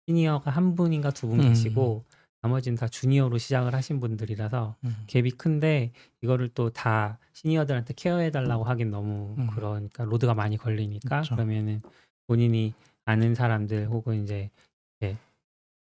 [0.09, 1.49] 시니어가 한 분인가 두분 음.
[1.49, 2.05] 계시고
[2.43, 4.97] 나머지는 다 주니어로 시작을 하신 분들이라서 음.
[5.07, 9.47] 갭이 큰데 이거를 또 다 시니어들한테 케어해 달라고 하긴 너무 음.
[9.49, 11.35] 그러니까 로드가 많이 걸리니까 그쵸.
[11.35, 11.83] 그러면은
[12.27, 12.75] 본인이
[13.05, 14.51] 아는 사람들 혹은 이제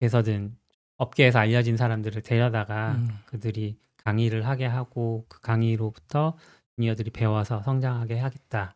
[0.02, 0.56] 해서든
[0.98, 3.10] 업계에서 알려진 사람들을 데려다가 음.
[3.26, 6.38] 그들이 강의를 하게 하고 그 강의로부터
[6.76, 8.76] 주니어들이 배워서 성장하게 하겠다.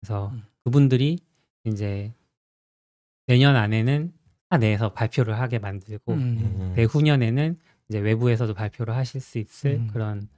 [0.00, 0.42] 그래서 음.
[0.64, 1.18] 그분들이
[1.64, 2.12] 이제
[3.26, 4.12] 내년 안에는
[4.52, 6.18] 사 내에서 발표를 하게 만들고 음.
[6.60, 6.72] 음.
[6.76, 9.88] 내후년에는 이제 외부에서도 발표를 하실 수 있을 음.
[9.90, 10.28] 그런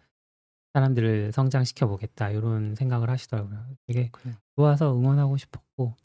[0.72, 3.59] 사람들을 성장시켜 보겠다 이런 생각을 하시더라고요.
[3.88, 4.12] 되게.
[4.55, 5.96] 좋아서 응원하고 싶었고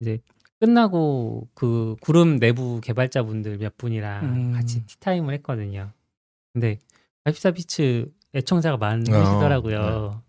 [0.00, 0.20] 이제
[0.58, 4.52] 끝나고 그 구름 내부 개발자분들 몇 분이랑 음.
[4.52, 5.92] 같이 티타임을 했거든요.
[6.54, 6.78] 근데
[7.24, 10.22] 발피사 비츠 애청자가 어, 많으시더라고요.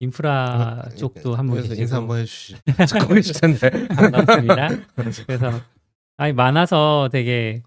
[0.00, 2.56] 인프라 아, 쪽도 계시고 인사 한번 해주시.
[2.66, 3.70] 듣고 계실 텐데.
[3.94, 4.68] 반갑습니다.
[5.24, 5.73] 그래서
[6.16, 7.62] 아니 많아서 되게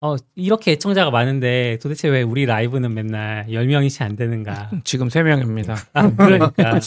[0.00, 4.70] 어 이렇게 애청자가 많은데 도대체 왜 우리 라이브는 맨날 10명이지 안 되는가?
[4.84, 5.76] 지금 세 명입니다.
[5.92, 6.80] 아, 그러니까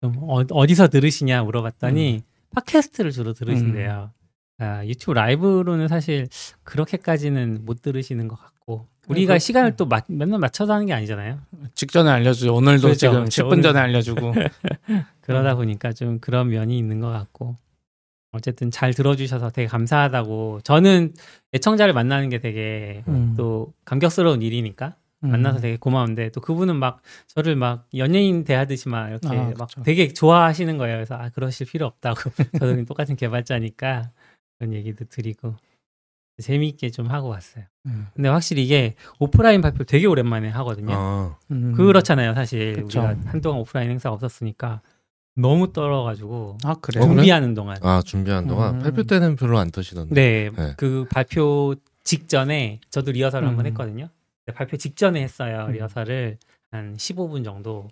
[0.00, 2.22] 좀 어, 어디서 들으시냐 물어봤더니
[2.54, 4.10] 팟캐스트를 주로 들으신대요.
[4.58, 6.28] 아, 유튜브 라이브로는 사실
[6.62, 11.38] 그렇게까지는 못 들으시는 것 같고 우리가 그- 시간을 또 마- 맨날 맞춰서 하는 게 아니잖아요.
[11.74, 12.54] 직전에 알려주죠.
[12.54, 13.42] 오늘도 그렇죠, 지금 그렇죠.
[13.44, 14.32] 10분 오늘- 전에 알려주고.
[15.20, 15.56] 그러다 음.
[15.58, 17.56] 보니까 좀 그런 면이 있는 것 같고
[18.36, 21.12] 어쨌든 잘 들어주셔서 되게 감사하다고 저는
[21.54, 23.34] 애청자를 만나는 게 되게 음.
[23.36, 24.94] 또 감격스러운 일이니까
[25.24, 25.30] 음.
[25.30, 29.68] 만나서 되게 고마운데 또 그분은 막 저를 막 연예인 대하듯이 막 이렇게 아, 막.
[29.84, 30.96] 되게 좋아하시는 거예요.
[30.96, 32.20] 그래서 아 그러실 필요 없다고
[32.60, 34.10] 저는 똑같은 개발자니까
[34.58, 35.56] 그런 얘기도 드리고
[36.42, 37.64] 재미있게 좀 하고 왔어요.
[37.86, 38.08] 음.
[38.14, 40.92] 근데 확실히 이게 오프라인 발표 되게 오랜만에 하거든요.
[40.92, 41.72] 아, 음.
[41.72, 43.00] 그렇잖아요, 사실 그쵸.
[43.00, 44.82] 우리가 한동안 오프라인 행사가 없었으니까
[45.36, 47.04] 너무 떨어가지고 아 그래요?
[47.04, 47.16] 어, 그래?
[47.18, 47.76] 준비하는 동안.
[47.82, 48.78] 아 준비한 동안 음.
[48.80, 50.14] 발표 때는 별로 안 터시던데.
[50.14, 50.74] 네, 네.
[50.76, 53.70] 그 발표 직전에 저도 리허설을 한번 음.
[53.70, 54.08] 했거든요.
[54.44, 55.72] 근데 발표 직전에 했어요 음.
[55.72, 56.38] 리허설을
[56.70, 57.88] 한 15분 정도.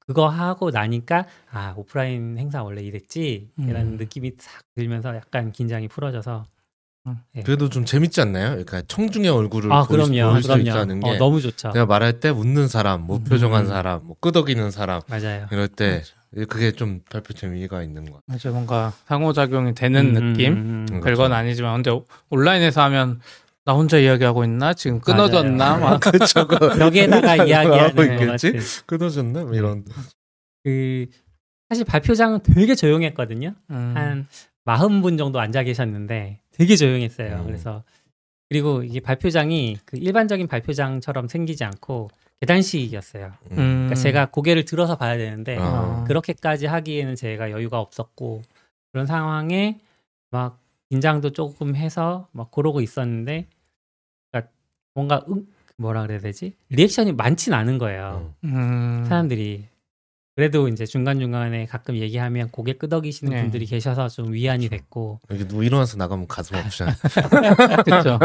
[0.00, 3.96] 그거 하고 나니까 아 오프라인 행사 원래 이랬지 이라는 음.
[3.96, 6.44] 느낌이 싹 들면서 약간 긴장이 풀어져서
[7.44, 8.50] 그래도 좀 재밌지 않나요?
[8.50, 11.86] 그러니까 청중의 얼굴을 아 볼, 수- 그럼요 볼수 그럼요 있다는 게 어, 너무 좋죠 내가
[11.86, 13.68] 말할 때 웃는 사람, 무표정한 음.
[13.68, 16.02] 사람, 뭐 끄덕이는 사람 맞아요 이럴 때
[16.48, 20.52] 그게 좀 발표 재미가 있는 것 맞아 뭔가 상호작용이 되는 음, 느낌.
[20.52, 20.86] 음, 음, 음.
[20.96, 21.00] 음.
[21.00, 21.34] 별건 그렇죠.
[21.34, 23.20] 아니지만 근데 온라인에서 하면
[23.64, 26.48] 나 혼자 이야기하고 있나 지금 끊어졌나 막 그렇죠.
[26.48, 28.52] 벽에다가 이야기하는 것 있겠지?
[28.52, 29.44] 같은 끊어졌네?
[29.44, 29.84] 뭐 이런.
[30.64, 31.06] 그
[31.68, 33.92] 사실 발표장은 되게 조용했거든요 음.
[33.96, 34.26] 한
[34.64, 37.36] 마흔 분 정도 앉아 계셨는데 되게 조용했어요.
[37.36, 37.46] 음.
[37.46, 37.82] 그래서
[38.48, 42.10] 그리고 이게 발표장이 그 일반적인 발표장처럼 생기지 않고
[42.42, 43.32] 계단식이었어요.
[43.52, 43.56] 음.
[43.56, 46.04] 그러니까 제가 고개를 들어서 봐야 되는데 아.
[46.08, 48.42] 그렇게까지 하기에는 제가 여유가 없었고
[48.90, 49.78] 그런 상황에
[50.30, 50.58] 막
[50.90, 53.46] 긴장도 조금 해서 막 그러고 있었는데
[54.30, 54.52] 그러니까
[54.94, 58.34] 뭔가 음, 뭐라 그래야 되지 리액션이 많진 않은 거예요.
[58.42, 58.50] 음.
[58.52, 59.04] 음.
[59.04, 59.68] 사람들이
[60.34, 63.42] 그래도 이제 중간 중간에 가끔 얘기하면 고개 끄덕이시는 네.
[63.42, 66.94] 분들이 계셔서 좀 위안이 됐고 여기 누구 일어나서 나가면 가슴 아프잖아.
[67.84, 68.18] 그렇죠.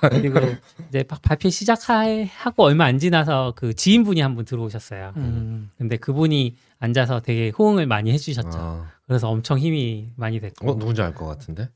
[0.00, 0.40] 그리고
[0.88, 5.12] 이제 막 발표 시작하고 얼마 안 지나서 그 지인분이 한 분 들어오셨어요.
[5.16, 5.70] 음.
[5.78, 8.58] 근데 그분이 앉아서 되게 호응을 많이 해주셨죠.
[8.58, 8.90] 아.
[9.06, 11.68] 그래서 엄청 힘이 많이 됐고 어, 누군지 알 것 같은데?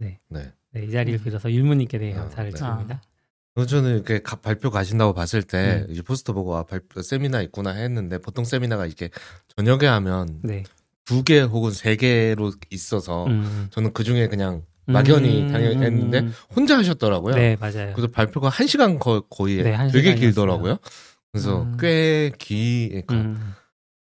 [0.00, 0.18] 네.
[0.28, 0.50] 네.
[0.72, 1.22] 네, 이 자리를 음.
[1.24, 2.58] 빌어서 율무님께 대해 아, 감사를 네.
[2.58, 3.00] 드립니다.
[3.60, 5.92] 어, 저는 이렇게 가- 발표 가신다고 봤을 때 음.
[5.92, 9.10] 이제 포스터 보고 아 발표 세미나 있구나 했는데 보통 세미나가 이게
[9.56, 10.62] 저녁에 하면 네.
[11.04, 13.68] 두개 혹은 세 개로 있어서 음.
[13.70, 17.34] 저는 그 중에 그냥 막연히 음, 당연히 했는데 음, 혼자 하셨더라고요.
[17.34, 17.92] 네, 맞아요.
[17.94, 20.14] 그래서 발표가 한 시간 거, 거의 네, 한 되게.
[20.14, 20.78] 길더라고요.
[21.32, 21.76] 그래서 음.
[21.78, 23.54] 꽤 기, 그러니까 음.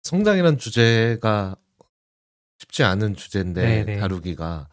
[0.02, 1.56] 성장이라는 주제가
[2.58, 4.00] 쉽지 않은 주제인데 네, 네.
[4.00, 4.68] 다루기가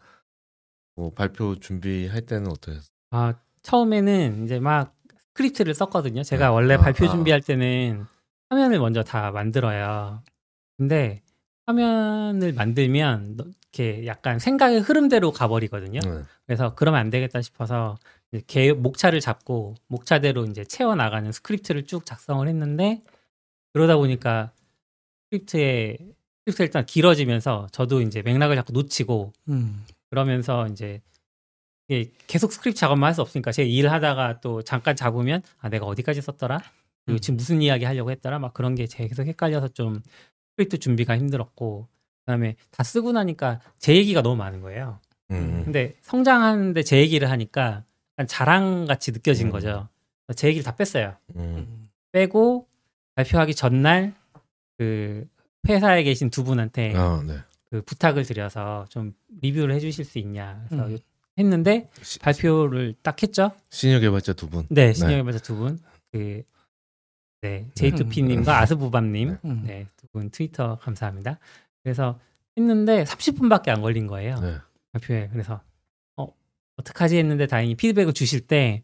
[0.96, 2.88] 뭐 발표 준비할 때는 어떠셨어요?
[3.12, 4.94] 아, 처음에는 이제 막
[5.30, 6.22] 스크립트를 썼거든요.
[6.22, 6.52] 제가 네.
[6.54, 7.08] 원래 아, 발표 아.
[7.08, 8.04] 준비할 때는
[8.48, 10.22] 화면을 먼저 다 만들어요.
[10.76, 11.22] 근데
[11.66, 16.00] 화면을 만들면 너- 이렇게 약간 생각의 흐름대로 가버리거든요.
[16.00, 16.22] 네.
[16.46, 17.96] 그래서 그러면 안 되겠다 싶어서
[18.48, 23.02] 개 목차를 잡고 목차대로 이제 채워 나가는 스크립트를 쭉 작성을 했는데
[23.72, 24.50] 그러다 보니까
[25.30, 25.98] 스크립트에
[26.40, 29.84] 스크립트 일단 길어지면서 저도 이제 맥락을 자꾸 놓치고 음.
[30.10, 31.00] 그러면서 이제
[31.90, 36.22] 이게 계속 스크립트 작업만 할 수 없으니까 제가 일하다가 또 잠깐 잡으면 아 내가 어디까지
[36.22, 36.60] 썼더라
[37.04, 37.20] 그리고 음.
[37.20, 40.00] 지금 무슨 이야기 하려고 했더라 막 그런 게 계속 헷갈려서 좀
[40.52, 41.88] 스크립트 준비가 힘들었고
[42.24, 45.00] 그다음에 다 쓰고 나니까 제 얘기가 너무 많은 거예요.
[45.32, 45.62] 음.
[45.64, 47.82] 근데 성장하는데 제 얘기를 하니까
[48.16, 49.52] 약간 자랑 같이 느껴진 음.
[49.52, 49.88] 거죠.
[50.36, 51.16] 제 얘기를 다 뺐어요.
[51.34, 51.88] 음.
[52.12, 52.68] 빼고
[53.16, 54.14] 발표하기 전날
[54.78, 55.26] 그
[55.68, 57.38] 회사에 계신 두 분한테 아, 네.
[57.70, 60.98] 그 부탁을 드려서 좀 리뷰를 해주실 수 있냐 그래서 음.
[61.38, 63.52] 했는데 시, 발표를 딱 했죠.
[63.70, 64.66] 시니어 개발자 두 분.
[64.68, 65.78] 네, 신영의 발자 두 분.
[66.12, 66.42] 그,
[67.42, 69.38] 네, 제이투피님과 아스부밤님.
[69.44, 69.62] 음.
[69.66, 71.38] 네, 두 분 트위터 감사합니다.
[71.82, 72.18] 그래서
[72.58, 74.38] 했는데 30분밖에 안 걸린 거예요.
[74.40, 74.56] 네.
[74.92, 75.28] 발표에.
[75.32, 75.60] 그래서,
[76.16, 76.26] 어,
[76.76, 78.82] 어떡하지 했는데 다행히 피드백을 주실 때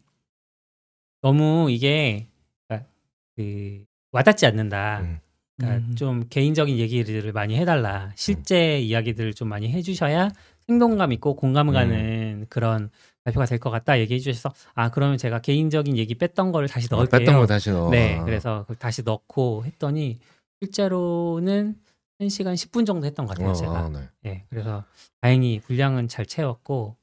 [1.21, 2.27] 너무 이게,
[2.67, 2.89] 그러니까
[3.35, 5.01] 그, 와닿지 않는다.
[5.01, 5.19] 음.
[5.57, 5.95] 그러니까 음.
[5.95, 8.11] 좀 개인적인 얘기들을 많이 해달라.
[8.15, 10.29] 실제 이야기들을 좀 많이 해주셔야
[10.67, 12.89] 생동감 있고 공감 가는 그런
[13.23, 16.95] 발표가 될 것 같다 얘기해 주셔서 아 그러면 제가 개인적인 얘기 뺐던 거를 다시 아,
[16.97, 17.19] 넣을게요.
[17.19, 17.89] 뺐던 거 다시 넣어.
[17.89, 18.23] 네, 아.
[18.23, 20.19] 그래서 다시 넣고 했더니
[20.61, 21.75] 실제로는
[22.19, 23.77] 1시간 10분 정도 했던 것 같아요, 어, 제가.
[23.79, 23.99] 아, 네.
[24.23, 24.83] 네, 그래서
[25.21, 26.95] 다행히 분량은 잘 채웠고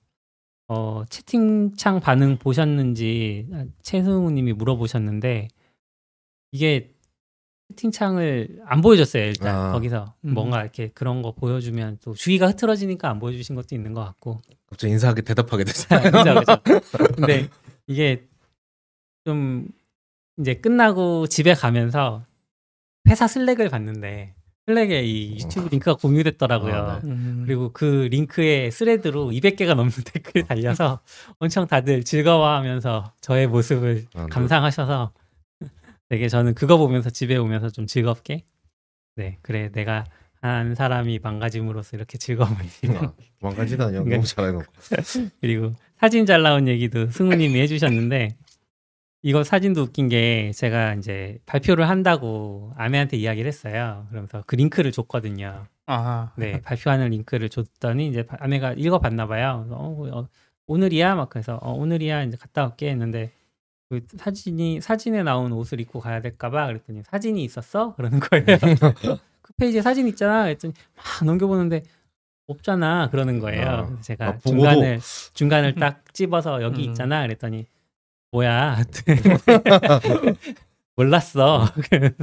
[0.68, 5.48] 어, 채팅창 반응 보셨는지 아, 최승우 님이 물어보셨는데
[6.52, 6.93] 이게
[7.70, 9.72] 채팅창을 안 보여줬어요 일단 아.
[9.72, 10.34] 거기서 음.
[10.34, 14.92] 뭔가 이렇게 그런 거 보여주면 또 주의가 흐트러지니까 안 보여주신 것도 있는 것 같고 갑자기
[14.92, 16.00] 인사하게 대답하게 됐어요.
[16.10, 16.56] 그죠, 그죠.
[17.14, 17.48] 근데
[17.86, 18.26] 이게
[19.24, 19.68] 좀
[20.38, 22.24] 이제 끝나고 집에 가면서
[23.08, 24.34] 회사 슬랙을 봤는데
[24.66, 26.74] 슬랙에 이 유튜브 링크가 공유됐더라고요.
[26.74, 27.10] 아, 네.
[27.10, 27.42] 음.
[27.44, 31.00] 그리고 그 링크에 thread로 200개가 넘는 댓글이 달려서
[31.38, 34.26] 엄청 다들 즐거워하면서 저의 모습을 아, 네.
[34.30, 35.12] 감상하셔서
[36.14, 38.44] 되게 저는 그거 보면서 집에 오면서 좀 즐겁게
[39.16, 40.04] 네 그래 내가
[40.40, 42.56] 한 사람이 망가짐으로써 이렇게 즐거움을
[42.98, 44.04] 아, 망가지다니요.
[44.04, 44.72] 그러니까- 너무 잘해놓고.
[45.40, 48.36] 그리고 사진 잘 나온 얘기도 승우님이 해주셨는데
[49.22, 54.06] 이거 사진도 웃긴 게 제가 이제 발표를 한다고 아내한테 이야기를 했어요.
[54.10, 55.66] 그러면서 그 링크를 줬거든요.
[55.86, 59.66] 아, 네, 발표하는 링크를 줬더니 이제 바- 아내가 읽어봤나 봐요.
[59.70, 60.28] 어, 어,
[60.68, 63.32] 오늘이야 막 그래서 어, 오늘이야 이제 갔다 올게 했는데
[63.88, 68.44] 그 사진이 사진에 나온 옷을 입고 가야 될까봐 그랬더니 사진이 있었어 그러는 거예요.
[69.42, 70.44] 그 페이지에 사진 있잖아.
[70.44, 71.82] 그랬더니 막 넘겨보는데
[72.46, 73.66] 없잖아 그러는 거예요.
[73.66, 74.38] 아, 제가 아?
[74.38, 75.00] 중간을
[75.32, 76.90] 중간을 딱 찝어서 여기 음.
[76.90, 77.22] 있잖아.
[77.22, 77.66] 그랬더니
[78.32, 78.78] 뭐야
[80.96, 81.66] 몰랐어.
[81.90, 82.14] 그래서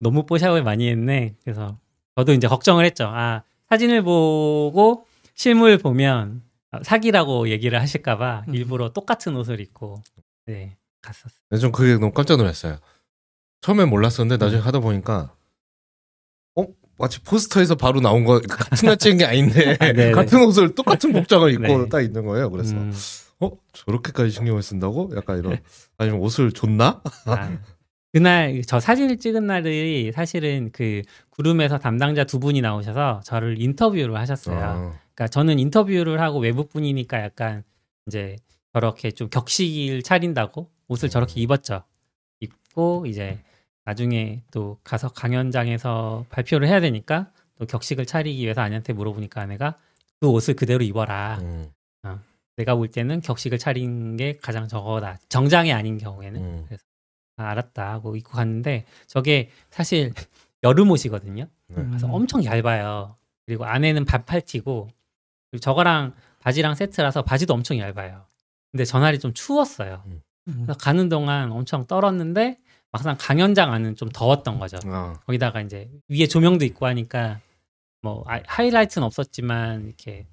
[0.00, 1.34] 너무 뽀샵을 많이 했네.
[1.44, 1.78] 그래서
[2.16, 3.06] 저도 이제 걱정을 했죠.
[3.06, 6.42] 아 사진을 보고 실물 보면
[6.82, 8.54] 사기라고 얘기를 하실까봐 음.
[8.54, 10.02] 일부러 똑같은 옷을 입고
[10.46, 11.60] 네 갔었어요.
[11.60, 12.78] 좀 그게 너무 깜짝 놀랐어요.
[13.60, 15.34] 처음엔 몰랐었는데 나중에 하다 보니까
[16.56, 16.66] 어
[16.98, 20.12] 마치 포스터에서 바로 나온 거 같은 날 찍은 게 아닌데 네네.
[20.12, 21.88] 같은 옷을 똑같은 복장을 입고 네.
[21.88, 22.50] 딱 있는 거예요.
[22.50, 22.92] 그래서 음,
[23.40, 25.10] 어 저렇게까지 신경을 쓴다고?
[25.16, 25.58] 약간 이런
[25.98, 27.02] 아니면 옷을 줬나?
[27.26, 27.58] 아,
[28.12, 34.56] 그날 저 사진을 찍은 날이 사실은 그 구름에서 담당자 두 분이 나오셔서 저를 인터뷰를 하셨어요.
[34.56, 34.94] 어.
[35.14, 37.64] 그러니까 저는 인터뷰를 하고 외부 분이니까 약간
[38.06, 38.36] 이제
[38.74, 41.84] 저렇게 좀 격식을 차린다고 옷을 저렇게 입었죠.
[42.40, 43.40] 입고 이제
[43.84, 49.78] 나중에 또 가서 강연장에서 발표를 해야 되니까 또 격식을 차리기 위해서 아내한테 물어보니까 아내가
[50.20, 51.38] 그 옷을 그대로 입어라.
[51.40, 51.72] 음,
[52.56, 55.18] 내가 볼 때는 격식을 차린 게 가장 적어다.
[55.28, 56.40] 정장이 아닌 경우에는.
[56.40, 56.68] 음.
[57.36, 60.12] 아, 알았다 하고 입고 갔는데 저게 사실
[60.62, 61.48] 여름 옷이거든요.
[61.68, 61.74] 네.
[61.74, 62.14] 그래서 음.
[62.14, 63.16] 엄청 얇아요.
[63.44, 64.88] 그리고 안에는 반팔티고
[65.50, 68.24] 그리고 저거랑 바지랑 세트라서 바지도 엄청 얇아요.
[68.74, 70.02] 근데 전날이 좀 추웠어요.
[70.06, 70.20] 음.
[70.46, 72.58] 그래서 가는 동안 엄청 떨었는데
[72.90, 74.78] 막상 강연장 안은 좀 더웠던 거죠.
[74.84, 75.12] 어.
[75.26, 77.40] 거기다가 이제 위에 조명도 있고 하니까
[78.02, 80.26] 뭐 아- 하이라이트는 없었지만 이렇게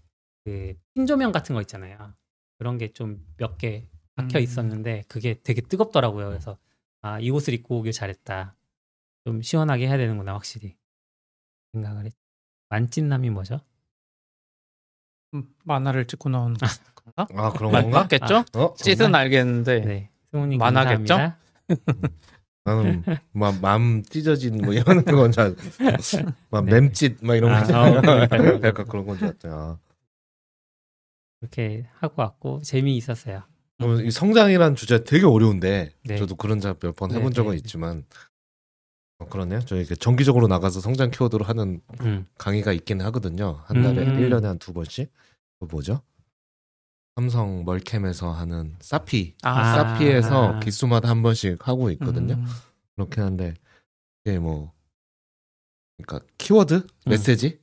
[0.43, 2.15] 그핀 조명 같은 거 있잖아요.
[2.57, 4.41] 그런 게 좀 몇 개 박혀 음.
[4.43, 6.29] 있었는데 그게 되게 뜨겁더라고요.
[6.29, 6.57] 그래서
[7.03, 8.55] 아 이 옷을 입고 오길 잘했다.
[9.23, 10.75] 좀 시원하게 해야 되는구나 확실히
[11.73, 12.13] 생각을 했.
[12.69, 13.61] 만찢남이 뭐죠?
[15.33, 16.55] 음, 만화를 찍고 나온
[16.95, 17.27] 건가?
[17.35, 17.99] 아 그런 맞, 건가?
[18.01, 18.43] 맞겠죠?
[18.55, 18.73] 어?
[18.75, 21.15] 찢은 알겠는데 네, 승훈이 만화겠죠?
[21.15, 21.37] 감사합니다.
[22.63, 25.61] 나는 막 마음 찢어진 뭐 이런 건줄 알고
[26.51, 26.79] 막 네.
[26.81, 27.97] 맴짓 막 이런 거 아, 있잖아요.
[27.97, 28.59] 어, 그러니까요.
[28.63, 29.79] 약간 그런 건 줄 알았죠.
[31.41, 33.43] 이렇게 하고 왔고 재미 있었어요.
[33.81, 36.17] 어, 이 성장이란 주제 되게 어려운데 네.
[36.17, 37.57] 저도 그런 작업 몇번 네, 해본 적은 네.
[37.57, 38.05] 있지만
[39.21, 39.59] 어, 그러네요.
[39.61, 42.25] 저희 이렇게 정기적으로 나가서 성장 키워드로 하는 음.
[42.37, 43.61] 강의가 있기는 하거든요.
[43.65, 44.17] 한 달에 음.
[44.17, 45.11] 1년에 한 두 번씩.
[45.59, 46.01] 그 뭐죠?
[47.15, 49.35] 삼성 멀캠에서 하는 사피.
[49.43, 50.59] 아, 사피에서 아.
[50.59, 52.33] 기수마다 한 번씩 하고 있거든요.
[52.35, 52.45] 음.
[52.95, 53.53] 그렇게 하는데
[54.25, 54.71] 이게 뭐
[55.97, 57.59] 그러니까 키워드 메시지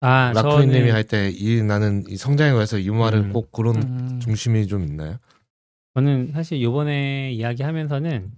[0.00, 3.32] 아, 라쿠이님이 할 때 이 나는 이 성장에 관해서 이 말을 음.
[3.32, 4.20] 꼭 그런 음.
[4.20, 5.18] 중심이 좀 있나요?
[5.94, 8.32] 저는 사실 요번에 이야기하면서는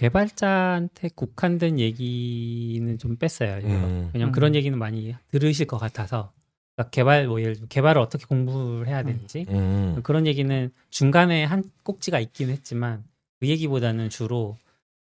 [0.00, 3.56] 개발자한테 국한된 얘기는 좀 뺐어요.
[3.56, 4.10] 음.
[4.14, 4.32] 왜냐면 음.
[4.32, 6.32] 그런 얘기는 많이 들으실 것 같아서
[6.74, 10.00] 그러니까 개발 뭐 예를 개발을 어떻게 공부를 해야 되는지 음.
[10.02, 13.04] 그런 얘기는 중간에 한 꼭지가 있긴 했지만
[13.40, 14.56] 그 얘기보다는 주로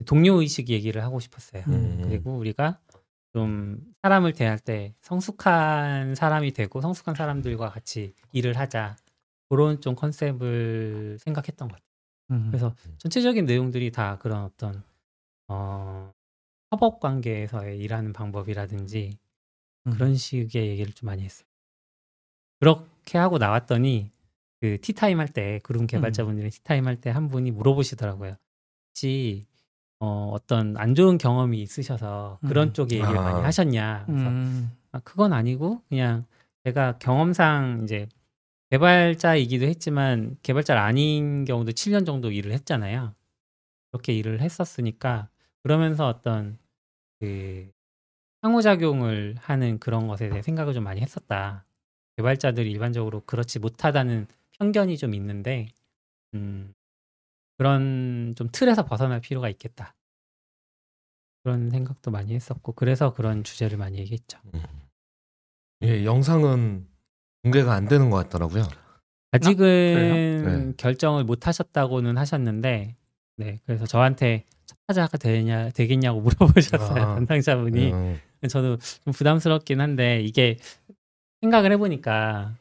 [0.05, 1.63] 동료 의식 얘기를 하고 싶었어요.
[1.69, 2.03] 음.
[2.05, 2.79] 그리고 우리가
[3.33, 8.97] 좀 사람을 대할 때 성숙한 사람이 되고 성숙한 사람들과 같이 일을 하자
[9.49, 11.94] 그런 좀 컨셉을 생각했던 것 같아요.
[12.31, 12.47] 음.
[12.51, 14.83] 그래서 전체적인 내용들이 다 그런 어떤
[15.49, 16.13] 어,
[16.71, 19.19] 협업 관계에서의 일하는 방법이라든지
[19.87, 19.93] 음.
[19.93, 21.47] 그런 식의 얘기를 좀 많이 했어요.
[22.61, 24.11] 그렇게 하고 나왔더니
[24.61, 28.37] 그 티타임 할 때 그룹 개발자분들이 티타임 할 때 한 분이 물어보시더라고요.
[28.91, 29.47] 혹시
[30.01, 32.73] 어, 어떤 안 좋은 경험이 있으셔서 그런 음.
[32.73, 33.23] 쪽에 얘기를 아.
[33.23, 34.05] 많이 하셨냐.
[34.07, 34.71] 그래서 음.
[34.93, 36.25] 아, 그건 아니고 그냥
[36.65, 38.09] 제가 경험상 이제
[38.71, 43.15] 개발자이기도 했지만 개발자 아닌 경우도 7년 정도 일을 했잖아요.
[43.91, 45.29] 그렇게 일을 했었으니까
[45.63, 46.59] 그러면서 어떤
[47.21, 47.71] 그
[48.43, 51.65] 상호작용을 하는 그런 것에 대해 생각을 좀 많이 했었다.
[52.17, 54.27] 개발자들이 일반적으로 그렇지 못하다는
[54.59, 55.69] 편견이 좀 있는데
[56.35, 56.75] 음,
[57.57, 59.95] 그런 좀 틀에서 벗어날 필요가 있겠다.
[61.43, 64.39] 그런 생각도 많이 했었고 그래서 그런 주제를 많이 얘기했죠.
[65.83, 66.89] 예, 영상은
[67.45, 68.65] 공개가 안 되는 것 같더라고요.
[69.33, 70.67] 아직은?
[70.69, 70.73] 네.
[70.77, 72.97] 결정을 못 하셨다고는 하셨는데,
[73.37, 77.15] 네, 그래서 저한테 첫 타자가 되냐, 되겠냐고 물어보셨어요, 아.
[77.17, 77.93] 담당자분이.
[77.93, 78.21] 음.
[78.49, 80.57] 저도 좀 부담스럽긴 한데, 이게
[81.43, 82.55] 생각을 해보니까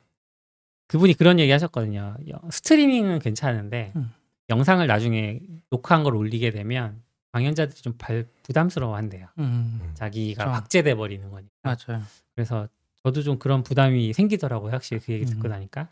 [0.87, 2.17] 그분이 그런 얘기 하셨거든요.
[2.29, 4.11] 여- 스트리밍은 괜찮은데, 음.
[4.49, 9.27] 영상을 나중에 녹화한 걸 올리게 되면 강연자들이 좀 발- 부담스러워 한대요.
[9.39, 9.91] 음.
[9.93, 10.45] 자기가.
[10.51, 11.49] 박제돼 버리는 거니까.
[11.63, 12.01] 맞아요.
[12.35, 12.67] 그래서
[13.03, 15.49] 저도 좀 그런 부담이 생기더라고요, 확실히 그 얘기 듣고 음.
[15.49, 15.89] 나니까.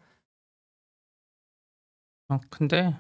[2.30, 2.96] 어, 근데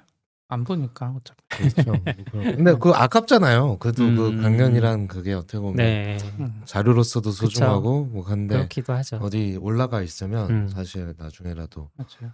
[0.49, 1.39] 안 보니까 어차피.
[1.47, 1.93] 그렇죠.
[2.33, 3.77] 근데 그 아깝잖아요.
[3.79, 4.41] 그래도 그 음.
[4.41, 6.17] 강연이란 그게 어떻게 보면 네.
[6.39, 6.61] 음.
[6.65, 9.15] 자료로서도 소중하고 뭐 한데 그렇기도 하죠.
[9.21, 10.67] 어디 올라가 있으면 음.
[10.67, 12.33] 사실 나중에라도 맞아요.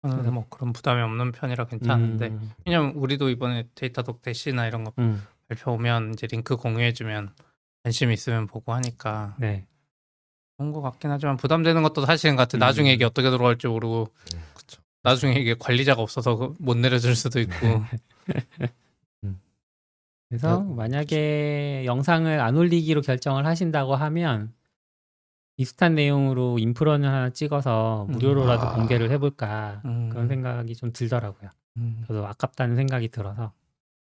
[0.00, 4.66] 저는 그래서- 뭐 그런 부담이 없는 편이라 괜찮은데 음, 왜냐면 우리도 이번에 데이터 독 대시나
[4.68, 7.34] 이런 거 음, 발표 오면 이제 링크 공유해주면
[7.82, 9.66] 관심 있으면 보고 하니까 네.
[10.58, 12.56] 좋은 것 같긴 하지만 부담되는 것도 사실인 것 같아.
[12.56, 12.60] 음.
[12.60, 14.08] 나중에 이게 어떻게 들어갈지 모르고
[14.54, 14.82] 그렇죠.
[15.04, 17.54] 나중에 이게 관리자가 없어서 그못 내려줄 수도 있고
[20.28, 20.74] 그래서 네.
[20.74, 24.52] 만약에 영상을 안 올리기로 결정을 하신다고 하면
[25.56, 28.12] 비슷한 내용으로 인프런을 하나 찍어서 음.
[28.12, 28.74] 무료로라도 아.
[28.74, 30.10] 공개를 해볼까 음.
[30.10, 31.50] 그런 생각이 좀 들더라고요.
[31.78, 32.04] 음.
[32.06, 33.52] 저도 아깝다는 생각이 들어서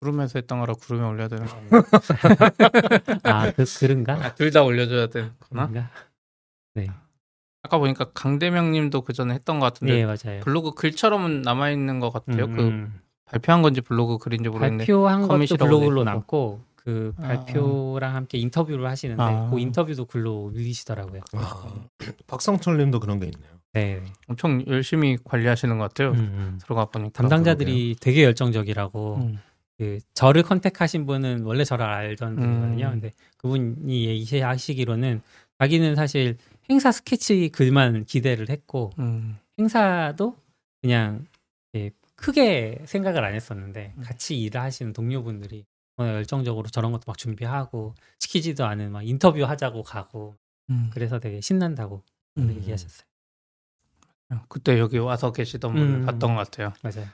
[0.01, 1.83] 구름에서 했던 거라 구름에 올려야 되는 거 아니에요?
[3.23, 4.13] 아 그, 그런가?
[4.15, 5.67] 아, 둘 다 올려줘야 되는 거나?
[5.67, 5.89] 그런가?
[7.63, 10.41] 아까 보니까 강대명님도 그 전에 했던 것 같은데 네 맞아요.
[10.41, 12.45] 블로그 글처럼 남아 있는 것 같아요.
[12.45, 12.99] 음, 그 음.
[13.25, 16.03] 발표한 건지 블로그 글인지 모르겠는데 발표한 것도 블로그로.
[16.03, 19.49] 남고 그 아, 발표랑 함께 인터뷰를 하시는데 아.
[19.49, 21.21] 그 인터뷰도 글로 올리시더라고요.
[21.33, 21.73] 아,
[22.27, 23.57] 박성철님도 그런 게 있네요.
[23.73, 24.01] 네.
[24.27, 26.11] 엄청 열심히 관리하시는 것 같아요.
[26.11, 26.59] 음, 음.
[26.63, 29.39] 들어가 보니까 담당자들이 되게 열정적이라고 음.
[29.77, 32.85] 그 저를 컨택하신 분은 원래 저를 알던 분이거든요.
[32.85, 32.91] 음.
[32.91, 35.21] 근데 그분이 얘기하시기로는
[35.59, 36.37] 자기는 사실
[36.69, 39.37] 행사 스케치 글만 기대를 했고 음.
[39.59, 40.35] 행사도
[40.81, 41.25] 그냥
[42.15, 44.03] 크게 생각을 안 했었는데 음.
[44.03, 45.65] 같이 일을 하시는 동료분들이
[45.97, 50.35] 워낙 열정적으로 저런 것도 막 준비하고 시키지도 않은 막 인터뷰 하자고 가고
[50.69, 50.89] 음.
[50.93, 52.03] 그래서 되게 신난다고
[52.37, 52.49] 음.
[52.57, 53.07] 얘기하셨어요.
[54.49, 56.05] 그때 여기 와서 계시던 분을 음.
[56.05, 56.73] 봤던 것 같아요.
[56.83, 57.07] 맞아요.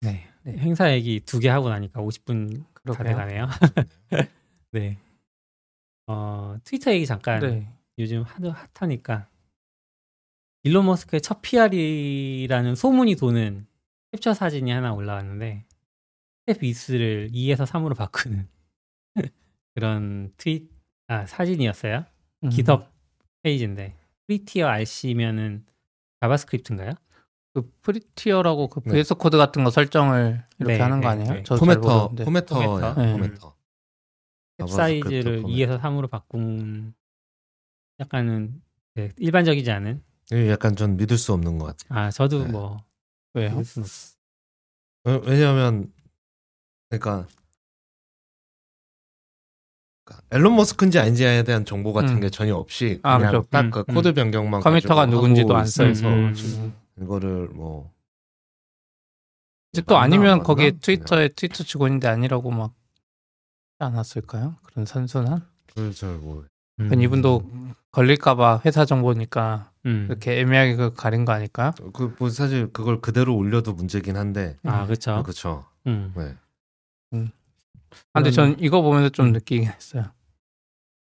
[0.00, 0.26] 네.
[0.46, 3.04] 행사 얘기 두 개 하고 나니까 50분 다 그러게요.
[3.04, 3.46] 돼가네요.
[4.72, 4.96] 네.
[6.08, 7.68] 어, 트위터 얘기 잠깐 네.
[7.98, 9.28] 요즘 하도 핫하니까
[10.62, 13.66] 일론 머스크의 첫 PR이라는 소문이 도는
[14.12, 15.66] 캡처 사진이 하나 올라왔는데
[16.46, 18.48] tab width를 2에서 3으로 바꾸는
[19.74, 20.70] 그런 트윗
[21.08, 22.04] 아 사진이었어요.
[22.44, 22.48] 음.
[22.50, 22.90] GitHub
[23.42, 23.94] 페이지인데
[24.26, 25.64] Prettier RC면은
[26.20, 26.92] 자바스크립트인가요?
[27.54, 28.92] 그 Prettier라고 그 네.
[28.92, 31.32] VS Code 같은 거 설정을 이렇게 네, 하는 거 네, 아니에요?
[31.34, 31.42] 네.
[31.42, 32.08] formatter.
[32.14, 33.12] formatter야, 네.
[33.12, 33.57] formatter.
[34.66, 35.54] 사이즈를 포맷.
[35.54, 36.94] 2에서 3으로 바꾼
[38.00, 38.60] 약간은
[38.94, 41.98] 네, 일반적이지 않은 이게 약간 전 믿을 수 없는 것 같아요.
[41.98, 42.50] 아 저도 네.
[42.50, 42.84] 뭐
[43.34, 43.62] 왜요?
[45.04, 45.92] 어, 왜냐하면
[46.90, 47.26] 그러니까
[50.04, 52.20] 그러니까 앨런 머스크인지 아닌지에 대한 정보 같은 음.
[52.20, 53.46] 게 전혀 없이 아, 그냥 그죠.
[53.50, 53.94] 딱 음, 그 음.
[53.94, 56.08] 코드 변경만 커미터가 가지고 누군지도 안써 있어.
[56.08, 56.74] 음, 음.
[57.02, 57.92] 이거를 뭐
[59.72, 60.42] 이제 또 맞나, 아니면?
[60.42, 62.72] 거기에 트위터에 트위터 직원인데 아니라고 막
[63.78, 64.56] 않았을까요?
[64.62, 65.44] 그런 선순한?
[65.68, 66.40] 그걸 잘 모르.
[66.80, 66.84] 음.
[66.84, 67.50] 그건 이분도
[67.92, 70.06] 걸릴까봐 회사 정보니까 음.
[70.08, 71.72] 이렇게 애매하게 그 가린 거 아닐까요?
[71.92, 74.56] 그뭐 사실 그걸 그대로 올려도 문제긴 한데.
[74.64, 75.22] 아 그렇죠.
[75.22, 75.64] 그렇죠.
[75.86, 76.12] 음.
[76.16, 76.34] 네.
[78.12, 79.32] 아, 근데 전 이거 보면서 좀 음.
[79.32, 80.04] 느끼긴 했어요.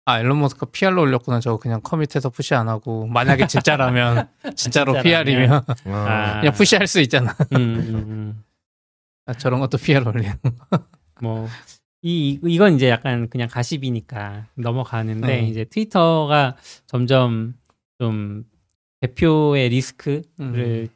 [0.06, 1.40] 아, 앨런 머스크가 PR로 올렸구나.
[1.40, 5.04] 저거 그냥 커밋해서 푸시 안 하고 만약에 진짜라면 진짜로 진짜라면.
[5.04, 7.34] PR이면 아, 그냥 푸시할 수 있잖아.
[7.54, 8.44] 음, 음, 음.
[9.26, 10.36] 아, 저런 것도 PR 올리는.
[11.22, 11.48] 뭐,
[12.06, 15.48] 이, 이건 이제 약간 그냥 가십이니까 넘어가는데, 네.
[15.48, 17.56] 이제 트위터가 점점
[17.98, 18.46] 좀
[19.02, 20.88] 대표의 리스크를 음.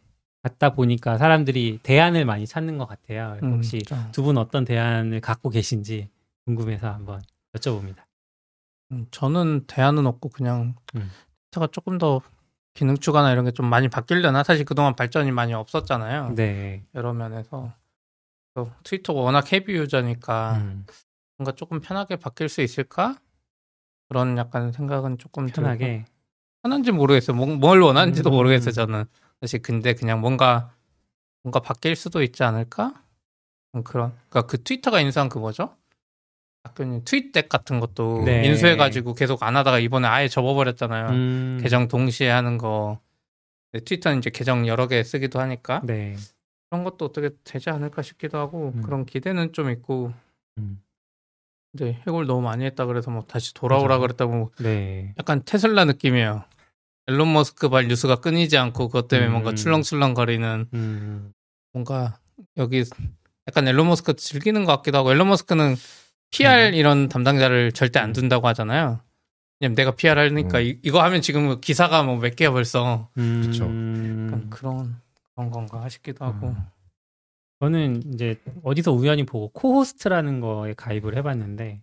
[0.44, 3.38] 갖다 보니까 사람들이 대안을 많이 찾는 것 같아요.
[3.44, 3.98] 음, 혹시 좀.
[4.12, 6.10] 두분 어떤 대안을 갖고 계신지
[6.46, 7.22] 궁금해서 한번
[7.54, 8.04] 여쭤봅니다.
[8.92, 11.10] 음, 저는 대안은 없고 그냥 음.
[11.52, 12.22] 트위터가 조금 더
[12.74, 16.34] 기능 추가나 이런 게 좀 많이 바뀌려나 사실 그동안 발전이 많이 없었잖아요.
[16.36, 16.84] 네.
[16.96, 17.72] 여러 면에서 또
[18.84, 20.86] 트위터가 워낙 헤비 유저니까 음,
[21.38, 23.18] 뭔가 조금 편하게 바뀔 수 있을까?
[24.10, 25.62] 그런 약간 생각은 조금 들고.
[25.62, 26.06] 편하게.
[26.64, 27.36] 편한지 모르겠어요.
[27.36, 28.34] 뭐- 뭘 원하는지도 음.
[28.34, 28.72] 모르겠어요.
[28.72, 29.06] 저는
[29.42, 30.74] 사실 근데 그냥 뭔가
[31.44, 32.94] 뭔가 바뀔 수도 있지 않을까?
[33.76, 34.12] 음, 그런.
[34.30, 35.76] 그러니까 그 트위터가 인수한 그 뭐죠?
[36.64, 38.46] 학교님 트윗덱 같은 것도 네.
[38.46, 41.08] 인수해가지고 계속 안 하다가 이번에 아예 접어버렸잖아요.
[41.10, 43.00] 음, 계정 동시에 하는 거.
[43.86, 46.16] 트위터는 이제 계정 여러 개 쓰기도 하니까 네.
[46.70, 48.82] 그런 것도 어떻게 되지 않을까 싶기도 하고 음.
[48.82, 50.14] 그런 기대는 좀 있고.
[50.58, 50.82] 음,
[51.72, 54.00] 근데 해골 너무 많이 했다 그래서 뭐 다시 돌아오라.
[54.00, 55.14] 그랬다고 네.
[55.18, 56.44] 약간 테슬라 느낌이에요.
[57.08, 59.32] 앨런 머스크 발 뉴스가 끊이지 않고 그것 때문에 음.
[59.34, 61.32] 뭔가 출렁출렁 거리는 음,
[61.72, 62.20] 뭔가
[62.58, 62.84] 여기
[63.48, 65.76] 약간 앨런 머스크 즐기는 것 같기도 하고 앨런 머스크는
[66.32, 66.74] PR 음.
[66.74, 69.00] 이런 담당자를 절대 안 둔다고 하잖아요.
[69.62, 70.64] 왜냐면 내가 PR 하니까 음.
[70.64, 74.26] 이, 이거 하면 지금 기사가 뭐 몇 개야 벌써 음.
[74.28, 75.00] 약간 그런
[75.38, 76.56] 그런 건가 싶기도 하고 음.
[77.60, 81.80] 저는 이제 어디서 우연히 보고 코호스트라는 거에 가입을 해봤는데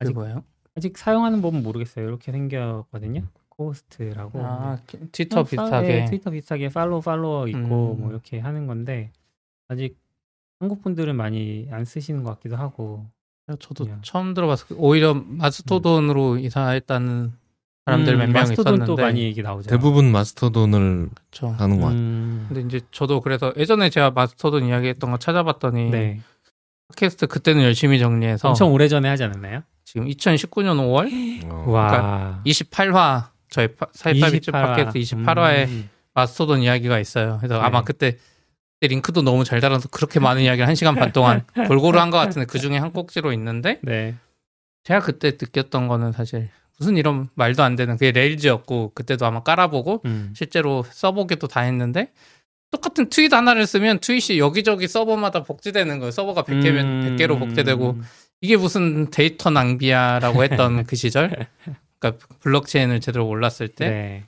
[0.00, 0.42] 아직 뭐예요?
[0.76, 2.06] 아직 사용하는 법은 모르겠어요.
[2.08, 3.22] 이렇게 생겼거든요.
[3.50, 4.44] 코호스트라고.
[4.44, 8.00] 아 키- 트위터 어, 파- 비슷하게 네, 트위터 비슷하게 팔로우 팔로워 있고 음.
[8.00, 9.12] 뭐 이렇게 하는 건데
[9.68, 9.96] 아직
[10.58, 13.06] 한국 분들은 많이 안 쓰시는 것 같기도 하고.
[13.60, 14.02] 저도 그냥.
[14.02, 14.74] 처음 들어봤어.
[14.76, 17.32] 오히려 마스토돈으로 이사했다는
[17.86, 19.70] 사람들 음, 몇명 마스토돈 있었는데 또 많이 얘기 나오죠.
[19.70, 21.48] 대부분 마스터돈을 그쵸.
[21.56, 22.00] 하는 것 같아요.
[22.00, 26.20] 음, 근데 이제 저도 그래서 예전에 제가 마스터돈 이야기했던 거 찾아봤더니 네.
[26.88, 29.62] 팟캐스트 그때는 열심히 정리해서 엄청 오래 전에 하지 않았나요?
[29.84, 31.64] 지금 2019년 5월 어.
[31.70, 32.42] 와.
[32.44, 34.52] 28화 저희 파- 사이파비츠 28화.
[34.76, 35.88] 팟캐스트 28화에 음.
[36.14, 37.36] 마스터돈 이야기가 있어요.
[37.38, 37.60] 그래서 네.
[37.60, 38.16] 아마 그때
[38.80, 42.46] 링크도 너무 잘 달아서 그렇게 많은 이야기를 한 시간 반 동안 골고루 한 것 같은데
[42.46, 44.16] 그 중에 한 꼭지로 있는데 네.
[44.84, 46.48] 제가 그때 느꼈던 거는 사실
[46.78, 50.32] 무슨 이런 말도 안 되는 그게 레일즈였고 그때도 아마 깔아보고 음.
[50.36, 52.12] 실제로 써보기도 다 했는데
[52.70, 56.10] 똑같은 트윗 하나를 쓰면 트윗이 여기저기 서버마다 복제되는 거예요.
[56.10, 57.16] 서버가 100개면 음.
[57.16, 58.00] 100개로 복제되고
[58.40, 61.46] 이게 무슨 데이터 낭비야라고 했던 그 시절.
[61.98, 63.88] 그러니까 블록체인을 제대로 몰랐을 때.
[63.88, 64.24] 네.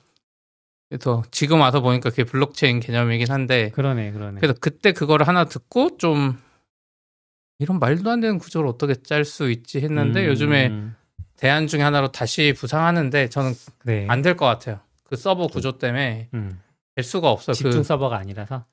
[0.89, 4.39] 그래서 지금 와서 보니까 그게 블록체인 개념이긴 한데 그러네, 그러네.
[4.39, 6.39] 그래서 그때 그거를 하나 듣고 좀
[7.59, 10.29] 이런 말도 안 되는 구조를 어떻게 짤 수 있지 했는데 음.
[10.29, 10.73] 요즘에
[11.39, 13.53] 대안 중에 하나로 다시 부상하는데 저는
[13.85, 14.05] 네.
[14.09, 14.79] 안될 것 같아요.
[15.03, 16.59] 그 서버 구조 때문에 음.
[16.95, 17.53] 될 수가 없어요.
[17.53, 18.65] 집중 그 서버가 아니라서.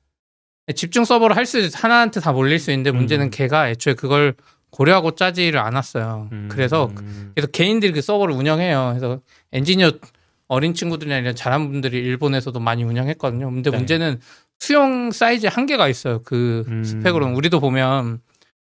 [0.75, 3.31] 집중 서버를 할 수 하나한테 다 몰릴 수 있는데 문제는 음.
[3.31, 4.35] 걔가 애초에 그걸
[4.71, 6.29] 고려하고 짜지를 않았어요.
[6.33, 6.49] 음.
[6.51, 7.31] 그래서 음.
[7.37, 8.97] 그래서 개인들이 그 서버를 운영해요.
[8.99, 9.21] 그래서
[9.53, 9.93] 엔지니어
[10.49, 13.49] 어린 친구들이 아니라 잘한 분들이 일본에서도 많이 운영했거든요.
[13.49, 13.77] 근데 네.
[13.77, 14.21] 문제는
[14.59, 16.21] 수용 사이즈에 한계가 있어요.
[16.25, 16.83] 그 음.
[16.83, 18.21] 스펙으로는 우리도 보면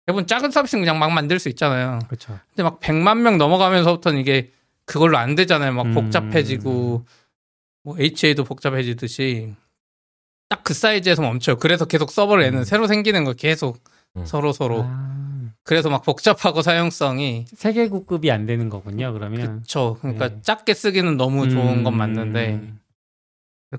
[0.06, 2.00] 대부분 작은 서비스는 그냥 막 만들 수 있잖아요.
[2.08, 2.38] 그렇죠.
[2.50, 4.50] 근데 막 100만 명 넘어가면서부터는 이게
[4.84, 5.72] 그걸로 안 되잖아요.
[5.72, 5.94] 막 음.
[5.94, 7.06] 복잡해지고
[7.84, 9.54] 뭐 HA도 복잡해지듯이
[10.48, 11.56] 딱 그 사이즈에서 멈춰요.
[11.56, 12.64] 그래서 계속 서버를 내는 음.
[12.64, 13.78] 새로 생기는 거 계속
[14.16, 14.24] 음.
[14.24, 14.82] 서로 서로.
[14.86, 19.12] 아, 그래서 막 복잡하고 사용성이 세계국급이 안 되는 거군요.
[19.12, 19.60] 그러면.
[19.60, 19.98] 그쵸.
[20.00, 20.38] 그러니까 네.
[20.42, 21.98] 작게 쓰기는 너무 좋은 건 음.
[21.98, 22.72] 맞는데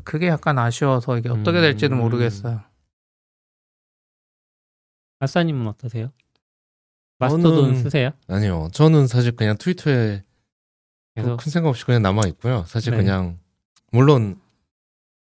[0.04, 1.62] 그게 약간 아쉬워서 이게 어떻게 음.
[1.62, 2.62] 될지는 모르겠어요.
[5.20, 6.12] 아싸님은 어떠세요?
[7.20, 8.12] 마스터돈 저는- 쓰세요?
[8.28, 8.70] 아니요.
[8.74, 10.24] 저는 사실 그냥 트위터에
[11.16, 12.66] 계속 큰 생각 없이 그냥 남아 있고요.
[12.68, 12.98] 사실 네.
[12.98, 13.40] 그냥
[13.92, 14.40] 물론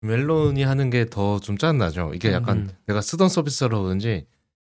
[0.01, 2.13] 멜론이 하는 게 더좀 짜증나죠.
[2.15, 2.69] 이게 약간 음.
[2.87, 4.25] 내가 쓰던 서비스라 그런지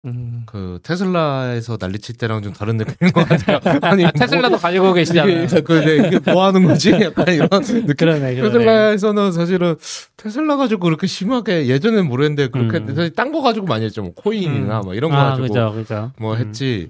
[0.05, 0.43] 음.
[0.45, 3.59] 그 테슬라에서 난리칠 때랑 좀 다른 느낌인 것 같아요.
[3.81, 5.43] 아니 아, 테슬라도 가지고 계시잖아요.
[5.43, 6.91] 이게, 그, 네, 이게 뭐 하는 거지?
[7.03, 7.85] 약간 이런 느낌.
[7.97, 8.41] 그러네, 그러네.
[8.41, 9.75] 테슬라에서는 사실은
[10.15, 12.95] 테슬라 가지고 그렇게 심하게 예전엔 모르겠는데 그렇게 음.
[12.95, 14.01] 사실 딴 거 가지고 많이 했죠.
[14.01, 14.85] 뭐 코인이나 음.
[14.85, 16.11] 뭐 이런 거 아, 가지고 그죠, 그죠.
[16.17, 16.39] 뭐 음.
[16.39, 16.87] 했지.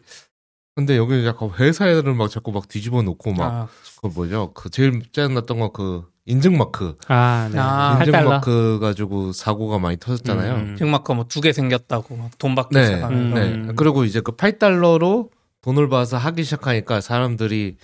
[0.76, 3.68] 근데 여기 약간 회사애들을 막 자꾸 막 뒤집어 놓고 막 아,
[4.02, 4.54] 그 뭐죠?
[4.54, 6.96] 그 제일 짜증났던 거그 인증 마크.
[7.08, 7.58] 아, 네.
[7.60, 8.30] 아, 팔 인증 달러.
[8.30, 10.56] 마크 가지고 사고가 많이 터졌잖아요.
[10.56, 10.76] 음.
[10.78, 13.40] 빅마커 뭐두 개 생겼다고 막돈 받기 네, 시작하는 거.
[13.40, 13.46] 네.
[13.54, 13.74] 음.
[13.76, 15.30] 그리고 이제 그 8달러로
[15.62, 17.78] 돈을 봐서 하기 시작하니까 사람들이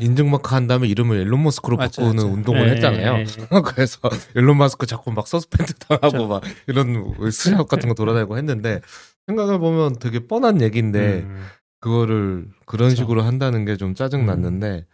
[0.00, 2.26] 인증 마크 한 다음에 이름을 일론 머스크로 맞아, 바꾸는 맞아.
[2.34, 3.16] 운동을 네, 했잖아요.
[3.18, 3.46] 네, 네.
[3.64, 4.00] 그래서
[4.34, 6.46] 일론 머스크 자꾸 막 suspend 당하고 맞아.
[6.48, 8.80] 막 이런 수작 같은 거 돌아다니고 했는데
[9.28, 11.46] 생각해 보면 되게 뻔한 얘기인데 음.
[11.80, 13.02] 그거를 그런 그쵸.
[13.02, 14.86] 식으로 한다는 게 좀 짜증 났는데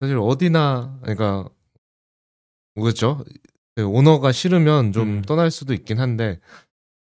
[0.00, 1.44] 사실 어디나 그러니까
[2.74, 3.24] 뭐겠죠?
[3.74, 5.22] 그 오너가 싫으면 좀 음.
[5.22, 6.38] 떠날 수도 있긴 한데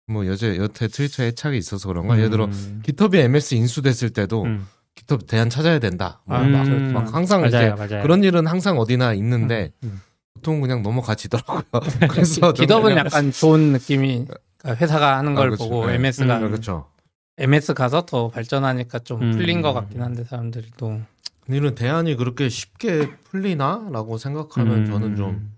[0.07, 2.81] 뭐 여제 여태 트위터에 애착이 있어서 그런가 예를 들어 음.
[2.83, 4.67] 깃허브이 MS 인수됐을 때도 음.
[4.95, 6.21] 깃허브 대안 찾아야 된다.
[6.25, 6.93] 뭐 아, 막, 음.
[6.93, 8.01] 막 항상 맞아요, 맞아요.
[8.03, 10.01] 그런 일은 항상 어디나 있는데 음.
[10.33, 11.63] 보통 그냥 넘어가지더라고요.
[12.09, 14.25] 그래서 그냥- 약간 좋은 느낌이
[14.57, 15.69] 그러니까 회사가 하는 걸 아, 그쵸.
[15.69, 15.95] 보고 네.
[15.95, 16.47] MS가 음.
[16.49, 16.87] 그렇죠.
[17.37, 19.31] MS 가서 더 발전하니까 좀 음.
[19.31, 20.99] 풀린 것 같긴 한데 사람들이 또
[21.47, 24.85] 이런 대안이 그렇게 쉽게 풀리나라고 생각하면 음.
[24.85, 25.51] 저는 좀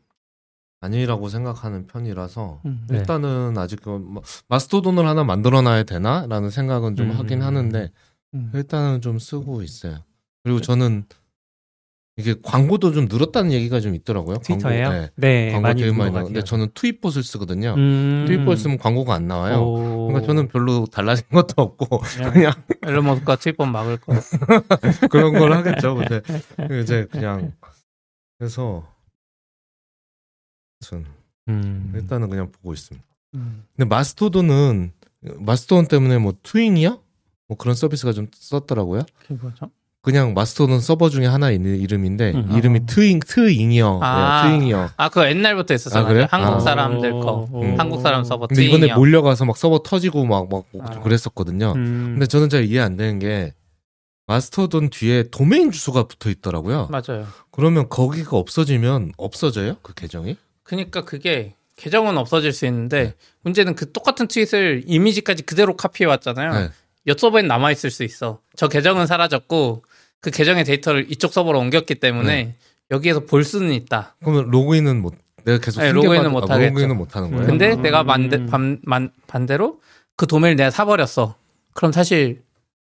[0.84, 2.86] 아니라고 생각하는 편이라서 음.
[2.90, 2.98] 네.
[2.98, 4.20] 일단은 아직 그 마-
[4.50, 7.16] 마스토돈을 하나 만들어놔야 되나라는 생각은 좀 음.
[7.20, 7.90] 하긴 하는데
[8.34, 8.52] 음.
[8.54, 10.00] 일단은 좀 쓰고 있어요.
[10.44, 11.06] 그리고 저는
[12.18, 14.38] 이게 광고도 좀 늘었다는 얘기가 좀 있더라고요.
[14.38, 14.90] 트위터예요?
[14.90, 15.12] 광고, 네.
[15.16, 16.44] 네, 광고 많이 되게 본 많이 같아요.
[16.44, 17.74] 저는 트윗봇을 쓰거든요.
[17.78, 18.26] 음.
[18.28, 19.62] 트윗봇 쓰면 광고가 안 나와요.
[19.64, 20.08] 오.
[20.08, 22.02] 그러니까 저는 별로 달라진 것도 없고
[22.34, 22.52] 그냥
[22.86, 24.14] 일론 머스크가 트윗번 막을 거.
[25.10, 25.96] 그런 걸 하겠죠.
[25.96, 26.22] 근데
[26.82, 27.54] 이제 그냥
[28.38, 28.86] 그래서
[30.84, 31.06] 전
[31.48, 31.92] 음.
[31.96, 33.06] 일단은 그냥 보고 있습니다.
[33.36, 33.64] 음.
[33.76, 34.92] 근데 마스토돈은
[35.40, 37.00] 마스토돈 때문에 뭐 트윙이요?
[37.48, 39.04] 뭐 그런 서비스가 좀 썼더라고요.
[39.22, 39.70] 그게 뭐죠?
[40.02, 42.58] 그냥 마스토돈 서버 중에 하나 있는 이름인데 음.
[42.58, 42.86] 이름이 아.
[42.86, 44.00] 트윙 트윙이요.
[44.04, 44.44] 아.
[44.44, 44.90] 네, 트윙이요.
[44.98, 46.04] 아 그거 옛날부터 있었어요.
[46.04, 46.28] 아, 그래요?
[46.30, 46.60] 한국 아.
[46.60, 47.48] 사람들 거.
[47.52, 47.64] 오.
[47.64, 47.80] 음.
[47.80, 48.96] 한국 사람 서버 근데 이번에 트윙이요.
[48.98, 51.00] 몰려가서 막 서버 터지고 막막 아.
[51.00, 51.72] 그랬었거든요.
[51.78, 52.12] 음.
[52.14, 53.54] 근데 저는 잘 이해 안 되는 게
[54.28, 56.90] 마스토돈 뒤에 도메인 주소가 붙어 있더라고요.
[56.92, 57.26] 맞아요.
[57.52, 59.78] 그러면 거기가 없어지면 없어져요?
[59.82, 60.38] 그 계정이?
[60.64, 63.14] 그러니까 그게 계정은 없어질 수 있는데 네.
[63.42, 66.54] 문제는 그 똑같은 트윗을 이미지까지 그대로 카피해 왔잖아요.
[66.54, 66.70] 네.
[67.08, 68.40] 옆 서버엔 남아 있을 수 있어.
[68.56, 69.84] 저 계정은 사라졌고
[70.22, 72.56] 그 계정의 데이터를 이쪽 서버로 옮겼기 때문에 네.
[72.92, 74.16] 여기에서 볼 수는 있다.
[74.22, 76.70] 그러면 로그인은 못 내가 계속 네, 로그인은 받- 못 아, 하겠죠.
[76.70, 77.46] 로그인은 못 하는 거예요.
[77.48, 77.82] 근데 음.
[77.82, 79.82] 내가 반대, 반, 반, 반대로
[80.16, 81.36] 그 도메인을 내가 사버렸어.
[81.74, 82.42] 그럼 사실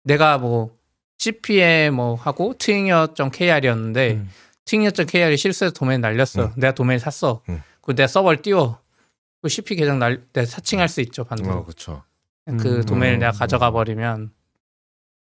[0.05, 0.75] 내가 뭐
[1.19, 4.31] CP에 뭐 하고 트윙이어.kr이었는데 음.
[4.67, 6.47] 트윙이어.kr이 실수해서 도메인 날렸어.
[6.47, 6.53] 음.
[6.57, 7.41] 내가 도메인 샀어.
[7.49, 7.63] 음.
[7.81, 8.79] 그 내가 서버를 띄워.
[9.43, 11.55] 그 CP 계정 날, 내가 사칭할 수 있죠, 반대로.
[11.59, 12.03] 어, 그렇죠.
[12.45, 12.85] 그 음.
[12.85, 13.39] 도메인을 내가 음.
[13.39, 14.31] 가져가 버리면.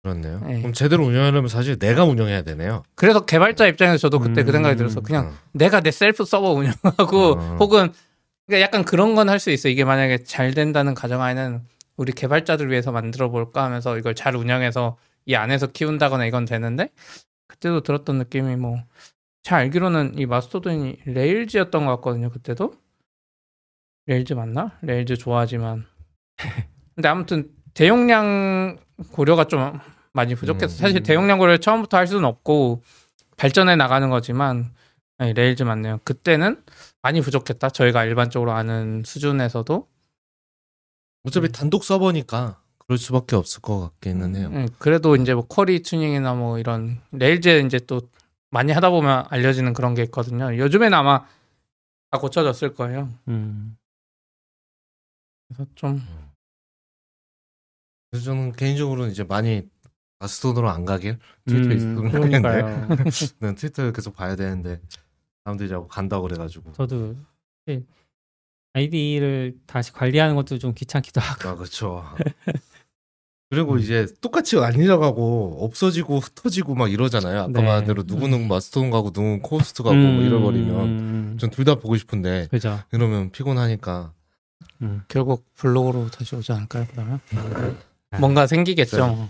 [0.04, 0.40] 그렇네요.
[0.46, 0.58] 네.
[0.60, 2.84] 그럼 제대로 운영하려면 사실 내가 운영해야 되네요.
[2.96, 4.54] 그래서 개발자 입장에서 저도 그때 그 음.
[4.54, 5.34] 생각이 들어서 그냥 어.
[5.54, 7.58] 내가 내 셀프 서버 운영하고 어.
[7.60, 7.94] 혹은
[8.46, 9.70] 그러니까 약간 그런 건 할 수 있어.
[9.70, 11.62] 이게 만약에 잘 된다는 가정하에는
[11.96, 16.90] 우리 개발자들 위해서 만들어 볼까 하면서 이걸 잘 운영해서 이 안에서 키운다거나 이건 되는데
[17.48, 18.84] 그때도 들었던 느낌이 뭐
[19.44, 22.30] 잘 알기로는 이 마스토돈이 레일즈였던 것 같거든요.
[22.30, 22.74] 그때도
[24.06, 24.78] 레일즈 맞나?
[24.82, 25.86] 레일즈 좋아하지만
[26.96, 28.78] 근데 아무튼 대용량
[29.12, 29.80] 고려가 좀
[30.14, 30.78] 많이 부족해서 음.
[30.78, 32.84] 사실 대용량 고려를 처음부터 할 수는 없고
[33.36, 34.74] 발전해 나가는 거지만
[35.18, 36.00] 아니, 레일즈 맞네요.
[36.04, 36.64] 그때는
[37.02, 37.70] 많이 부족했다.
[37.70, 39.88] 저희가 일반적으로 아는 수준에서도
[41.26, 44.50] 어차피 단독 서버니까 그럴 수밖에 없을 것 같기는 해요.
[44.54, 48.02] 음, 그래도 이제 뭐 query tuning이나 뭐 이런 레일즈 이제 또
[48.54, 50.56] 많이 하다 보면 알려지는 그런 게 있거든요.
[50.56, 51.26] 요즘에는 아마
[52.12, 53.10] 다 고쳐졌을 거예요.
[53.28, 53.76] 음.
[55.48, 56.02] 그래서 좀
[58.12, 59.68] 그래서 저는 개인적으로는 이제 많이
[60.20, 62.88] 마스토돈으로 안 가길 트위터에 음, 있으면 그러니까요.
[63.40, 64.80] 난 트위터 계속 봐야 되는데
[65.44, 67.16] 사람들이 자꾸 간다고 그래가지고 저도
[68.74, 71.50] 아이디를 다시 관리하는 것도 좀 귀찮기도 하고.
[71.50, 72.04] 아 그렇죠.
[73.54, 77.42] 그리고 이제 똑같이 안 잃어가고 없어지고 흩어지고 막 이러잖아요.
[77.42, 77.62] 아까 네.
[77.62, 81.96] 말한 대로 누구는 마스토돈 가고 누구는 코호스트 가고 뭐 잃어버리면 음, 전 둘 다 보고
[81.96, 82.80] 싶은데 그죠.
[82.92, 84.12] 이러면 피곤하니까
[84.82, 85.04] 음.
[85.08, 86.88] 결국 블로그로 다시 오지 않을까요?
[86.90, 87.20] 그러면
[88.20, 89.30] 뭔가 생기겠죠.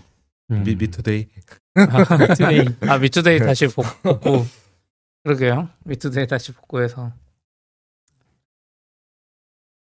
[0.50, 0.62] 음.
[0.62, 1.28] 미, 미투데이
[1.74, 2.64] 아, 투데이.
[2.88, 4.46] 아 미투데이 다시 복, 복구
[5.22, 5.68] 그러게요.
[5.84, 7.12] 미투데이 다시 복구해서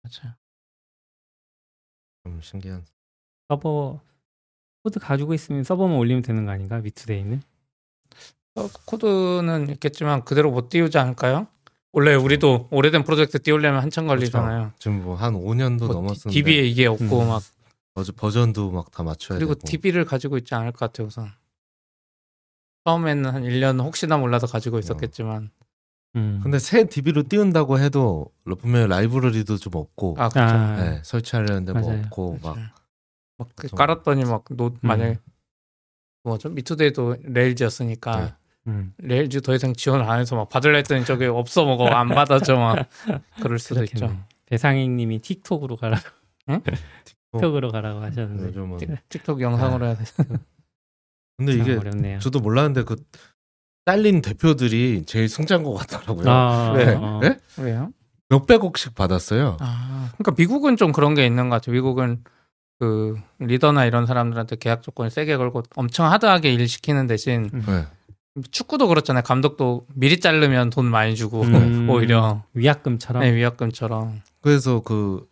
[0.04, 0.34] 맞아요.
[2.22, 2.84] 좀 신기한.
[3.48, 4.00] 서버
[4.82, 6.78] 코드 가지고 있으면 서버만 올리면 되는 거 아닌가?
[6.78, 7.42] 미투데이는?
[8.56, 11.46] 어, 코드는 있겠지만 그대로 못 띄우지 않을까요?
[11.92, 14.72] 원래 우리도 오래된 프로젝트 띄우려면 한참 걸리잖아요.
[14.78, 17.28] 지금 뭐 한 5년도 뭐 넘었는데 DB에 이게 없고 음.
[17.28, 17.42] 막
[17.94, 19.66] 버전, 버전도 막 다 맞춰야 그리고 되고.
[19.66, 21.30] DB를 가지고 있지 않을 것 같아요 우선.
[22.84, 25.50] 처음에는 한 1년 혹시나 몰라서 가지고 있었겠지만
[26.16, 26.40] 음.
[26.42, 30.54] 근데 새 DB로 띄운다고 해도 분명히 라이브러리도 좀 없고 아 그렇죠.
[30.54, 32.02] 아, 네, 설치하려는데 뭐 맞아요.
[32.04, 32.68] 없고 막 맞아요.
[32.74, 32.77] 막
[33.56, 35.18] 그 좀- 깔았더니 막 노 만약에
[36.24, 38.34] 뭐죠 미투데이도 Rails였으니까 네.
[38.66, 38.92] 음.
[38.98, 42.88] Rails 더 이상 지원 안 해서 막 받을라 했더니 저게 없어 먹어 안 받아줘 막
[43.42, 44.14] 그럴 수도 있죠.
[44.46, 46.02] 배상익님이 틱톡으로 가라고.
[46.50, 46.60] 응?
[47.32, 48.46] 틱톡으로 가라고 하셨는데.
[48.48, 50.04] 요즘은 틱- 틱톡 영상으로 해야 돼.
[51.36, 52.18] 근데 참 이게 어렵네요.
[52.18, 52.96] 저도 몰랐는데 그
[53.86, 56.28] 잘린 대표들이 제일 승자인 것 같더라고요.
[56.28, 56.94] 아, 왜?
[56.94, 57.20] 어.
[57.22, 57.38] 네?
[57.58, 57.92] 왜요?
[58.28, 59.56] 몇백억씩 받았어요.
[59.60, 61.72] 아, 그러니까 미국은 좀 그런 게 있는 것 같아요.
[61.74, 62.22] 미국은
[62.78, 67.86] 그 리더나 이런 사람들한테 계약 조건을 세게 걸고 엄청 하드하게 일 시키는 대신 네.
[68.50, 69.22] 축구도 그렇잖아요.
[69.24, 71.88] 감독도 미리 자르면 돈 많이 주고 음.
[71.90, 73.22] 오히려 위약금처럼.
[73.22, 74.22] 네, 위약금처럼.
[74.40, 75.28] 그래서 그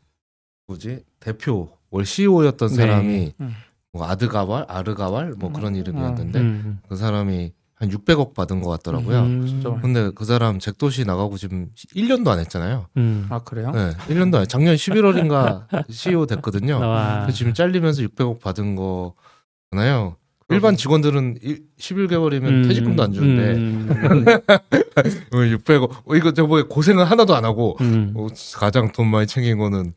[0.67, 2.75] 뭐지 대표 월 CEO였던 네.
[2.75, 3.55] 사람이 음.
[3.93, 5.81] 뭐 아드가왈, 아르가왈 뭐 그런 음.
[5.81, 6.81] 이름이었는데 음.
[6.89, 9.21] 그 사람이 한 600억 받은 것 같더라고요.
[9.21, 9.79] 음.
[9.83, 12.87] 근데 그 사람 잭도시 나가고 지금 1년도 안 했잖아요.
[12.97, 13.27] 음.
[13.29, 13.71] 아 그래요?
[13.73, 14.49] 네, 1년도 안 했.
[14.49, 16.79] 작년 11월인가 CEO 됐거든요.
[16.81, 17.27] 와.
[17.31, 20.17] 지금 잘리면서 600억 받은 거잖아요.
[20.49, 21.39] 일반 직원들은
[21.79, 22.63] 11개월이면 음.
[22.69, 23.89] 퇴직금도 안 주는데 음.
[25.33, 28.15] 600억 어, 이거 저번에 고생을 하나도 안 하고 음.
[28.17, 29.93] 어, 가장 돈 많이 챙긴 거는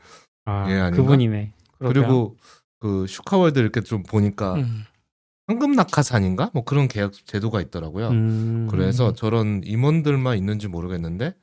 [0.45, 0.97] 아, 예, 아닌가?
[0.97, 1.53] 그분이네.
[1.77, 2.03] 그러게요.
[2.03, 2.36] 그리고
[2.80, 4.86] 그 슈카월드 이렇게 좀 보니까 음.
[5.50, 8.10] 황금 낙하산인가 뭐 그런 계약 제도가 있더라고요.
[8.10, 8.68] 음.
[8.70, 11.34] 그래서 저런 임원들만 있는지 모르겠는데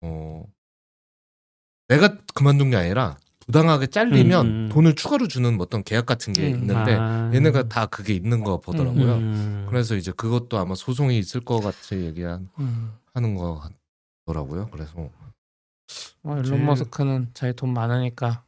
[0.00, 0.44] 어
[1.86, 4.68] 내가 그만둔 게 아니라 부당하게 잘리면 음, 음.
[4.72, 6.58] 돈을 추가로 주는 뭐 어떤 계약 같은 게 음.
[6.60, 7.30] 있는데 아.
[7.32, 9.14] 얘네가 다 그게 있는 거 보더라고요.
[9.14, 9.66] 음.
[9.68, 12.92] 그래서 이제 그것도 아마 소송이 있을 것 같이 얘기한 음.
[13.14, 13.62] 하는 거
[14.26, 14.70] 같더라고요.
[14.72, 15.08] 그래서
[16.24, 18.42] 어, 일론 제일- 머스크는 자기 돈 많으니까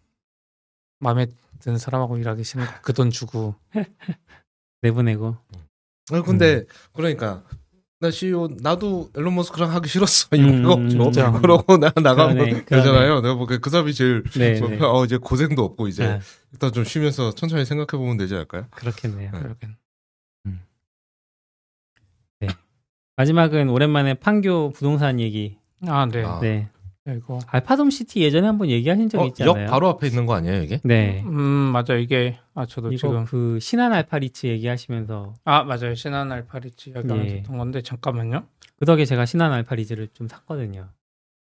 [0.99, 1.27] 마음에
[1.61, 3.55] 드는 사람하고 일하기 싫은 그돈 주고
[4.83, 5.37] 내보내고.
[6.13, 7.45] 아 근데 그러니까
[8.01, 11.31] 나 CEO 나도 앨런 머스크랑 하기 싫었어 음, 이거 음, 죠 진짜.
[11.33, 13.21] 그러고 나 나가면 되잖아요.
[13.21, 14.79] 내가 보기에 그 사람이 제일 네, 뭐, 네.
[14.83, 16.21] 어 이제 고생도 없고 이제 아,
[16.53, 18.67] 일단 좀 쉬면서 천천히 생각해 보면 되지 않을까요?
[18.71, 19.31] 그렇겠네요.
[19.33, 19.39] 네.
[19.39, 19.77] 그러긴
[23.17, 25.57] 마지막은 오랜만에 판교 부동산 얘기.
[25.87, 26.25] 아 네.
[26.25, 26.41] 아.
[26.41, 26.69] 네.
[27.09, 29.55] 이거 알파돔 시티 예전에 한번 얘기하신 적 어, 있지 역?
[29.67, 30.81] 바로 앞에 있는 거 아니에요 이게?
[30.85, 31.21] 네.
[31.27, 36.91] 음 맞아 이게 아 저도 이거 지금 그 신한 알파리츠 얘기하시면서 아 맞아요 신한 알파리츠
[36.91, 37.37] 이야기하면서 예.
[37.39, 38.47] 했던 건데 잠깐만요
[38.79, 40.89] 그 덕에 제가 신한 알파리츠를 좀 샀거든요.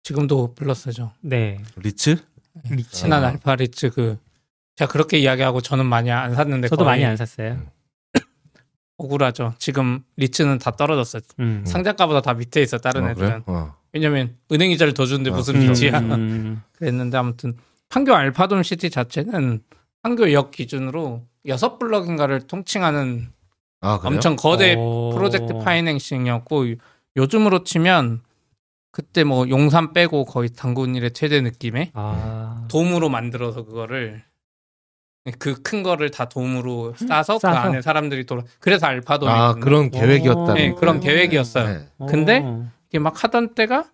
[0.04, 1.60] 지금도 플러스죠 네.
[1.78, 2.18] 리츠?
[2.92, 3.28] 신한 아.
[3.30, 4.18] 알파리츠 그
[4.78, 7.60] 제가 그렇게 이야기하고 저는 많이 안 샀는데 저도 많이 안 샀어요.
[8.98, 11.64] 억울하죠 지금 리츠는 다 떨어졌어요 음.
[11.66, 13.54] 상장가보다 다 밑에 있어 다른 아, 애들은 그래?
[13.58, 13.76] 어.
[13.94, 15.70] 왜냐면 은행 이자를 더 주는데 아, 무슨 그렇죠.
[15.72, 16.62] 리츠야 음.
[16.74, 17.56] 그랬는데 아무튼
[17.90, 19.62] 판교 알파돔 시티 자체는
[20.02, 23.30] 판교역 기준으로 여섯 블럭인가를 통칭하는
[23.82, 24.00] 아?
[24.04, 25.12] 엄청 거대 오.
[25.14, 26.66] 프로젝트 파이낸싱이었고
[27.16, 28.22] 요즘으로 치면
[28.92, 32.66] 그때 뭐 용산 빼고 거의 단군 이래 최대 느낌의 아.
[32.70, 34.24] 돔으로 만들어서 그거를
[35.40, 37.60] 그 큰 거를 다 돔으로 싸서, 그 싸서?
[37.60, 40.80] 안에 사람들이 돌아 그래서 알파돔이 아 그런 계획이었다는 네, 거.
[40.80, 41.66] 그런 계획이었어요.
[41.66, 41.88] 네.
[42.10, 42.70] 근데 어.
[42.94, 43.86] 이게 막 하던 때가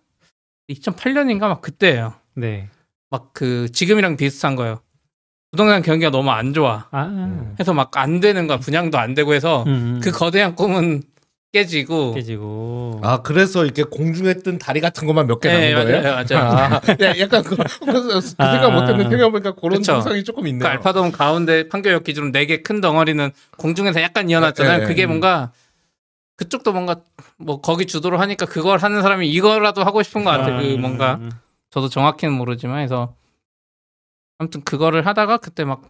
[0.68, 2.12] 2008년인가 막 그때예요.
[2.36, 2.68] 네.
[3.10, 4.82] 막 그 지금이랑 비슷한 거예요.
[5.50, 6.86] 부동산 경기가 너무 안 좋아.
[6.92, 7.04] 아.
[7.06, 7.56] 음.
[7.58, 8.58] 해서 막 안 되는 거야.
[8.58, 10.00] 분양도 안 되고 해서 음.
[10.02, 11.02] 그 거대한 꿈은
[11.52, 12.14] 깨지고.
[12.14, 13.00] 깨지고.
[13.02, 16.02] 아 그래서 이렇게 공중에 뜬 다리 같은 것만 몇개 네, 남은 거예요?
[16.02, 16.50] 맞아요, 맞아요.
[16.52, 18.70] 아, 야, 약간 그, 그 생각 아.
[18.70, 19.92] 못했는데 생각해보니까 그런 그쵸.
[19.94, 20.68] 상상이 조금 그 있네요.
[20.68, 24.74] 알파돔 가운데 판교역 기준으로 네개큰 덩어리는 공중에서 약간 이어놨잖아요.
[24.74, 24.86] 네, 네.
[24.86, 25.50] 그게 뭔가
[26.40, 26.96] 그쪽도 뭔가
[27.36, 30.60] 뭐 거기 주도로 하니까 그걸 하는 사람이 이거라도 하고 싶은 것 같아요.
[30.60, 30.80] 그 음.
[30.80, 31.20] 뭔가
[31.70, 33.14] 저도 정확히는 모르지만 해서
[34.38, 35.82] 아무튼 그거를 하다가 그때 막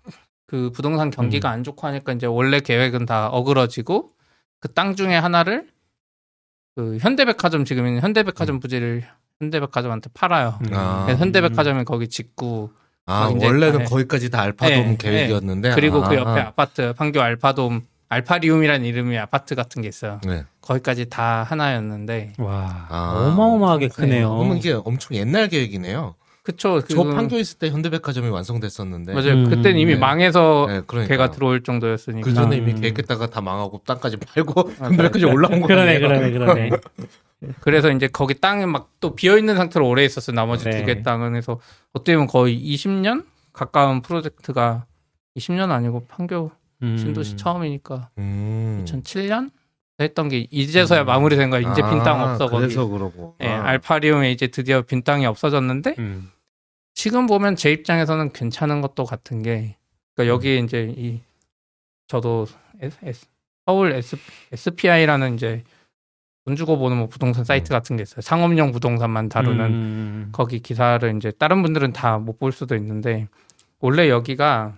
[0.50, 1.52] 그 부동산 경기가 음.
[1.52, 4.10] 안 좋고 하니까 이제 원래 계획은 다 어그러지고
[4.58, 5.68] 그 땅 중에 하나를
[6.74, 9.04] 그 현대백화점 지금 있는 현대백화점 부지를
[9.38, 10.58] 현대백화점한테 팔아요.
[10.62, 10.74] 음.
[10.74, 11.04] 아.
[11.04, 12.72] 그래서 현대백화점이 거기 짓고
[13.06, 13.84] 아 원래는 네.
[13.84, 19.54] 거기까지 다 알파돔 네, 계획이었는데 그리고 그 아, 옆에 아파트 판교 알파돔 알파리움이라는 이름의 아파트
[19.54, 20.20] 같은 게 있어요.
[20.26, 20.44] 네.
[20.60, 22.86] 거기까지 다 하나였는데 와.
[22.90, 23.14] 아.
[23.32, 24.36] 어마어마하게 크네요.
[24.36, 26.16] 그러면 이게 엄청 옛날 계획이네요.
[26.42, 26.80] 그쵸.
[26.86, 29.32] 저 그- 판교에 있을 때 현대백화점이 완성됐었는데 맞아요.
[29.34, 29.98] 음, 그때는 이미 네.
[30.00, 32.24] 망해서 네, 그러니까 걔가 들어올 정도였으니까.
[32.26, 32.80] 그 전에 이미 음.
[32.80, 36.00] 계획했다가 다 망하고 땅까지 팔고 현대백화점 올라온 거 그러네?
[36.00, 36.70] 그러네, 그러네.
[37.60, 40.34] 그래서 이제 거기 땅에 막또 비어 있는 상태로 오래 있었어요.
[40.34, 40.78] 나머지 네.
[40.78, 41.60] 두개 땅은 해서
[41.92, 44.86] 어떻게 보면 거의 20년 가까운 프로젝트가
[45.36, 46.50] 20년 아니고 판교
[46.82, 46.96] 음.
[46.96, 48.84] 신도시 처음이니까 음.
[48.86, 49.50] 2007년
[50.00, 51.60] 했던 게 이제서야 마무리된 거야.
[51.60, 52.62] 이제 빈땅 아, 없어 거기.
[52.62, 53.36] 그래서 그러고.
[53.40, 53.64] 예, 아.
[53.66, 56.30] 알파리움에 이제 드디어 빈 땅이 없어졌는데 음.
[56.94, 59.76] 지금 보면 제 입장에서는 괜찮은 것도 같은 게
[60.14, 61.20] 그러니까 여기에 이제 이
[62.08, 62.46] 저도
[62.80, 63.26] S- S-
[63.66, 64.16] 서울 S,
[64.52, 65.62] SPI라는 이제
[66.46, 68.22] 돈 주고 보는 뭐 부동산 사이트 같은 게 있어요.
[68.22, 70.28] 상업용 부동산만 다루는 음.
[70.32, 73.28] 거기 기사를 이제 다른 분들은 다 못 볼 수도 있는데
[73.80, 74.74] 원래 여기가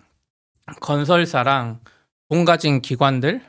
[0.81, 1.79] 건설사랑
[2.33, 3.43] 돈 가진 기관들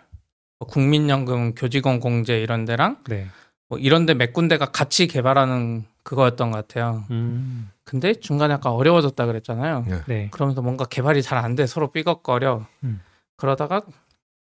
[0.60, 3.28] 뭐 국민연금, 교직원 공제 이런 데랑 네.
[3.70, 7.06] 뭐 이런 데 몇 군데가 같이 개발하는 그거였던 것 같아요.
[7.10, 7.72] 음.
[7.86, 9.86] 근데 중간에 약간 어려워졌다 그랬잖아요.
[10.08, 10.28] 네.
[10.32, 12.66] 그러면서 뭔가 개발이 잘 안 돼 서로 삐걱거려.
[12.84, 13.02] 음.
[13.38, 13.84] 그러다가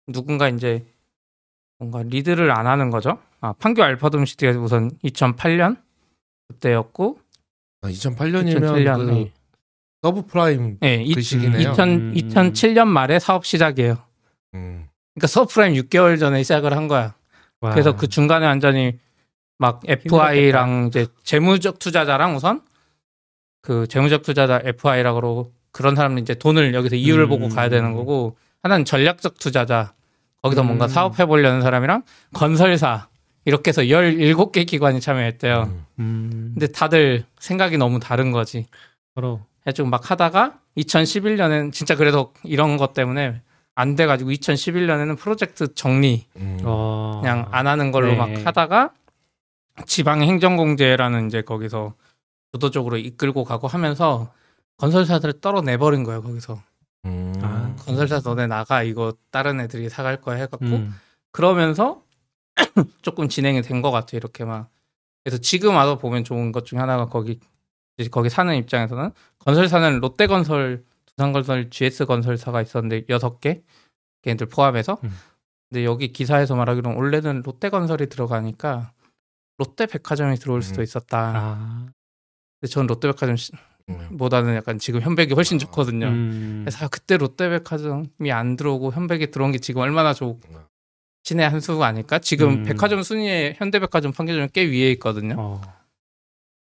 [0.07, 0.85] 누군가 이제
[1.77, 3.17] 뭔가 리드를 안 하는 거죠.
[3.41, 5.75] 아, 판교 알파돔 시티가 우선 2008년
[6.47, 7.19] 그때였고
[7.81, 9.31] 아, 2008년이면 2007년 그 네.
[10.01, 11.71] 서브 프라임 네, 이, 그 시기네요.
[11.71, 12.13] 2000, 음.
[12.15, 13.97] 2007년 말에 사업 시작이에요.
[14.53, 14.87] 음.
[15.13, 17.15] 그러니까 서브프라임 6개월 전에 시작을 한 거야.
[17.59, 17.71] 와.
[17.71, 18.97] 그래서 그 중간에 완전히
[19.57, 22.61] 막 FI랑 이제 재무적 투자자랑 우선
[23.61, 27.29] 그 재무적 투자자 FI라고 그러고 그런 사람은 이제 돈을 여기서 이윤을 음.
[27.29, 29.93] 보고 가야 되는 거고 하나는 전략적 투자자
[30.41, 30.89] 거기서 뭔가 음.
[30.89, 33.07] 사업해 보려는 사람이랑 건설사
[33.45, 35.63] 이렇게 해서 17개 기관이 참여했대요.
[35.63, 35.85] 음.
[35.99, 36.51] 음.
[36.53, 38.65] 근데 다들 생각이 너무 다른 거지.
[39.15, 43.41] 서로 해가지고 막 하다가 2011년엔 진짜 그래서 이런 것 때문에
[43.81, 46.59] 안 돼가지고 2011년에는 프로젝트 정리 음.
[46.63, 47.19] 어.
[47.21, 48.15] 그냥 안 하는 걸로 네.
[48.15, 48.93] 막 하다가
[49.87, 51.95] 지방 행정공제라는 이제 거기서
[52.53, 54.31] 주도적으로 이끌고 가고 하면서
[54.77, 56.61] 건설사들을 떨어내버린 거예요 거기서
[57.05, 57.33] 음.
[57.41, 57.75] 아.
[57.79, 60.93] 건설사 너네 나가 이거 다른 애들이 사갈 거야 해갖고 음.
[61.31, 62.03] 그러면서
[63.01, 64.69] 조금 진행이 된 것 같아요 이렇게 막
[65.23, 67.39] 그래서 지금 와서 보면 좋은 것 중에 하나가 거기
[67.97, 70.83] 이제 거기 사는 입장에서는 건설사는 롯데건설,
[71.15, 73.61] 두산건설, GS건설사가 있었는데 여섯 개
[74.21, 75.11] 걔네들 포함해서 음.
[75.69, 78.91] 근데 여기 기사에서 말하기로는 원래는 롯데건설이 들어가니까
[79.57, 80.83] 롯데백화점이 들어올 수도 음.
[80.83, 81.33] 있었다.
[81.35, 81.85] 아.
[82.59, 84.55] 근데 전 롯데백화점보다는 음.
[84.55, 86.07] 약간 지금 현백이 훨씬 좋거든요.
[86.07, 86.61] 음.
[86.63, 90.39] 그래서 아, 그때 롯데백화점이 안 들어오고 현백이 들어온 게 지금 얼마나 좋
[91.23, 92.19] 신의 한 수가 아닐까?
[92.19, 92.63] 지금 음.
[92.63, 95.35] 백화점 순위에 현대백화점 판교점이 꽤 위에 있거든요.
[95.37, 95.61] 어.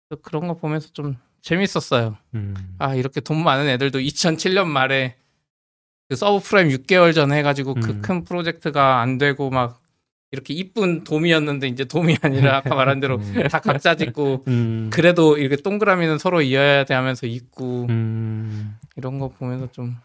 [0.07, 2.17] 그래서 그런 거 보면서 좀 재밌었어요.
[2.35, 2.55] 음.
[2.79, 5.15] 아 이렇게 돈 많은 애들도 2007년 말에
[6.09, 8.01] 그 서브 프라임 6개월 전에 해가지고 그 음.
[8.01, 9.81] 큰 프로젝트가 안 되고 막
[10.31, 13.47] 이렇게 이쁜 돔이었는데 이제 돔이 아니라 아까 말한 대로 음.
[13.51, 14.89] 다 각자 짓고 음.
[14.91, 18.77] 그래도 이렇게 동그라미는 서로 이어야 돼 하면서 있고 음.
[18.95, 19.95] 이런 거 보면서 좀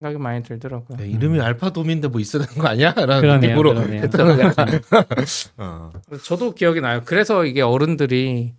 [0.00, 0.98] 생각이 많이 들더라고요.
[1.00, 2.92] 야, 이름이 알파돔인데 뭐 있어야 되는 거 아니야?
[2.92, 4.02] 라는 그러네요, 느낌으로 그러네요.
[4.02, 4.80] 했다는 약간
[5.58, 5.92] 어.
[6.22, 7.02] 저도 기억이 나요.
[7.04, 8.54] 그래서 이게 어른들이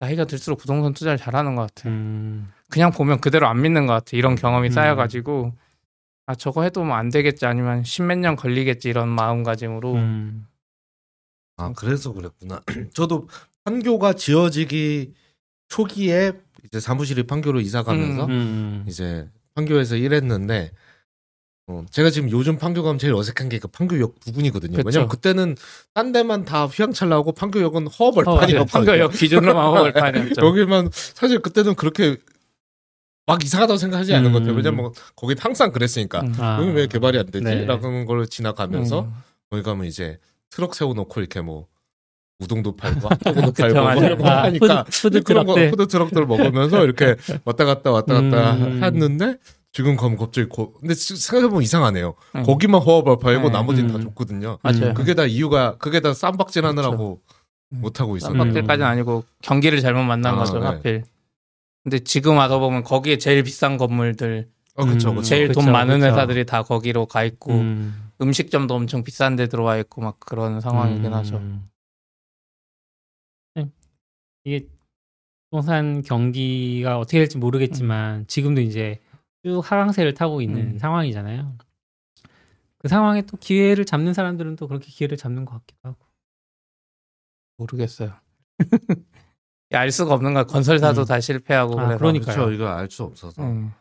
[0.00, 1.92] 나이가 들수록 부동산 투자를 잘하는 것 같아요.
[1.92, 2.50] 음.
[2.70, 4.18] 그냥 보면 그대로 안 믿는 것 같아요.
[4.18, 4.72] 이런 경험이 음.
[4.72, 5.52] 쌓여가지고
[6.26, 10.46] 아 저거 해도 뭐 안 되겠지 아니면 십몇 년 걸리겠지 이런 마음가짐으로 음.
[11.58, 12.60] 아 그래서 그랬구나.
[12.94, 13.28] 저도
[13.64, 15.12] 판교가 지어지기
[15.68, 16.32] 초기에
[16.64, 18.30] 이제 사무실이 판교로 이사 가면서 음.
[18.30, 18.84] 음.
[18.88, 20.72] 이제 판교에서 일했는데
[21.70, 24.76] 어, 제가 지금 요즘 판교 가면 제일 어색한 게 그 판교역 부근이거든요.
[24.78, 24.86] 그쵸.
[24.86, 25.54] 왜냐면 그때는
[25.94, 28.64] 딴 데만 다 휘황찬 나오고 판교역은 허벌판이었거든요.
[28.66, 30.44] 판교역 기준으로 마법을 파녔죠.
[30.44, 32.16] 여기만 사실 그때는 그렇게
[33.26, 34.32] 막 이상하다고 생각하지 않는 음.
[34.32, 34.56] 것 같아요.
[34.56, 36.34] 왜냐면 거기 항상 그랬으니까 음.
[36.38, 36.58] 아.
[36.60, 37.44] 여기 왜 개발이 안 되지?
[37.44, 37.64] 네.
[37.64, 39.12] 라는 걸 지나가면서 음.
[39.50, 40.18] 거기 가면 이제
[40.50, 41.66] 트럭 세워놓고 이렇게 뭐
[42.40, 44.04] 우동도 팔고 핫도그도 팔고 뭐 맞아요.
[44.06, 45.54] 이런 거 아, 하니까 푸드, 푸드 그런 거.
[45.54, 47.14] 푸드 트럭들 먹으면서 이렇게
[47.44, 48.82] 왔다 갔다 왔다 갔다 음.
[48.82, 49.36] 했는데
[49.72, 52.14] 지금 가면 갑자기 거, 근데 생각해보면 이상하네요.
[52.34, 52.42] 음.
[52.42, 53.50] 거기만 허허벌판이고 네.
[53.50, 53.96] 나머지는 음.
[53.96, 54.58] 다 좋거든요.
[54.62, 54.94] 맞아요.
[54.94, 57.20] 그게 다 이유가 그게 다 쌈박질 하느라고
[57.72, 57.80] 음.
[57.80, 58.38] 못 하고 있었는데.
[58.38, 60.66] 쌈박질까지는 아니고 경기를 잘못 만난 아, 거죠 네.
[60.66, 61.04] 하필.
[61.84, 65.16] 근데 지금 와서 보면 거기에 제일 비싼 건물들, 어, 그쵸, 음.
[65.16, 65.28] 그쵸.
[65.28, 66.06] 제일 돈 그쵸, 많은 그쵸.
[66.06, 68.10] 회사들이 다 거기로 가 있고 음.
[68.20, 71.14] 음식점도 엄청 비싼 데 들어와 있고 막 그런 상황이긴 음.
[71.14, 71.40] 하죠.
[73.54, 73.68] 네.
[74.44, 74.66] 이게
[75.48, 79.00] 부동산 경기가 어떻게 될지 모르겠지만 지금도 이제
[79.44, 80.78] 쭉 하강세를 타고 있는 음.
[80.78, 81.56] 상황이잖아요.
[82.78, 85.98] 그 상황에 또 기회를 잡는 사람들은 또 그렇게 기회를 잡는 것 같기도 하고.
[87.58, 88.12] 모르겠어요.
[89.72, 90.44] 알 수가 없는 거야.
[90.44, 91.06] 건설사도 음.
[91.06, 91.96] 다 실패하고 아.
[91.96, 92.36] 그러니까요.
[92.46, 93.42] 그쵸, 이거 알 수 없어서.
[93.42, 93.72] 음.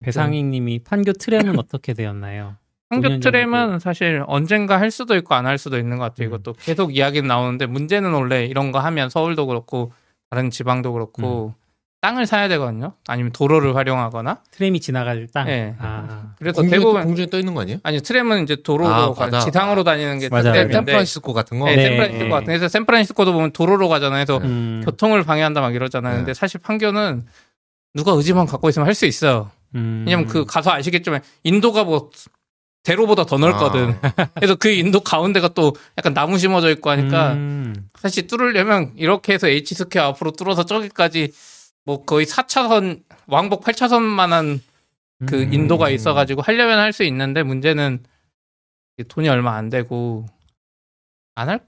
[0.00, 2.56] 배상희님이 판교 트램은 어떻게 되었나요?
[2.90, 6.28] 5년 트램은 사실 언젠가 할 수도 있고 안 할 수도 있는 것 같아요.
[6.28, 6.34] 음.
[6.34, 9.92] 이것도 계속 이야기는 나오는데 문제는 원래 이런 거 하면 서울도 그렇고
[10.30, 11.54] 다른 지방도 그렇고
[12.04, 12.92] 땅을 사야 되거든요.
[13.06, 14.40] 아니면 도로를 활용하거나.
[14.50, 15.46] 트램이 지나갈 땅.
[15.46, 15.74] 네.
[15.78, 17.78] 아, 그래서 공중에, 대부분 공중에 떠 있는 거 아니에요?
[17.82, 19.40] 아니 트램은 이제 도로로 아, 가.
[19.40, 20.52] 지상으로 다니는 게 맞아요.
[20.52, 21.64] 트램인데 샌프란시스코 같은 거?
[21.64, 21.82] 네, 네.
[21.88, 24.26] 샌프란시스코 같은 그래서 샌프란시스코도 보면 도로로 가잖아요.
[24.26, 26.12] 그래서 음, 교통을 방해한다 막 이러잖아요.
[26.12, 26.18] 네.
[26.18, 27.24] 근데 사실 판교는
[27.94, 29.50] 누가 의지만 갖고 있으면 할 수 있어요.
[29.74, 30.04] 음.
[30.06, 32.10] 왜냐면 그 가서 아시겠지만 인도가 뭐
[32.82, 33.94] 대로보다 더 넓거든.
[34.02, 37.88] 아, 그래서 그 인도 가운데가 또 약간 나무 심어져 있고 하니까 음.
[37.98, 41.32] 사실 뚫으려면 이렇게 해서 H 스퀘어 앞으로 뚫어서 저기까지
[41.84, 44.60] 뭐 거의 4차선 왕복 8차선만한
[45.26, 45.52] 그 음.
[45.52, 48.02] 인도가 있어가지고 하려면 할 수 있는데 문제는
[49.08, 50.26] 돈이 얼마 안 되고
[51.34, 51.60] 안 할.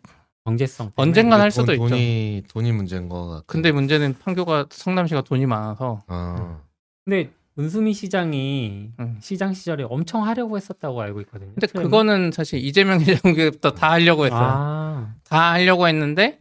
[0.44, 0.92] 경제성.
[0.94, 1.08] 때문에.
[1.10, 1.88] 언젠간 할 돈- 수도 있죠.
[1.88, 3.42] 돈이, 돈이 문제인 거 같아.
[3.46, 6.60] 근데 문제는 판교가 성남시가 돈이 많아서 아,
[7.04, 9.18] 근데 은수미 시장이 음.
[9.20, 11.50] 시장 시절에 엄청 하려고 했었다고 알고 있거든요.
[11.54, 11.90] 근데 트램은.
[11.90, 14.40] 그거는 사실 이재명 시장부터 다 하려고 했어요.
[14.40, 16.38] 아, 다 하려고 했는데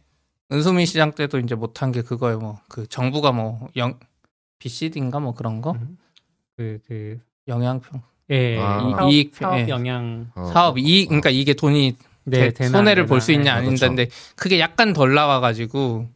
[0.52, 2.38] 은수미 시장 때도 이제 못한 게 그거예요.
[2.38, 3.98] 뭐 그 정부가 뭐 영
[4.58, 5.98] BCD인가 뭐 그런 거 음.
[6.56, 7.18] 그, 그,
[7.48, 8.80] 영향평 예, 아.
[8.80, 9.68] 이- 사업, 이익, 사업 예.
[9.68, 10.50] 영향, 어.
[10.52, 13.32] 사업 이익 그러니까 이게 돈이 네, 대- 되나, 손해를 안볼 수.
[13.32, 13.66] 있냐 네.
[13.66, 13.84] 그렇죠.
[13.84, 16.08] 아닌데 그게 약간 덜 나와가지고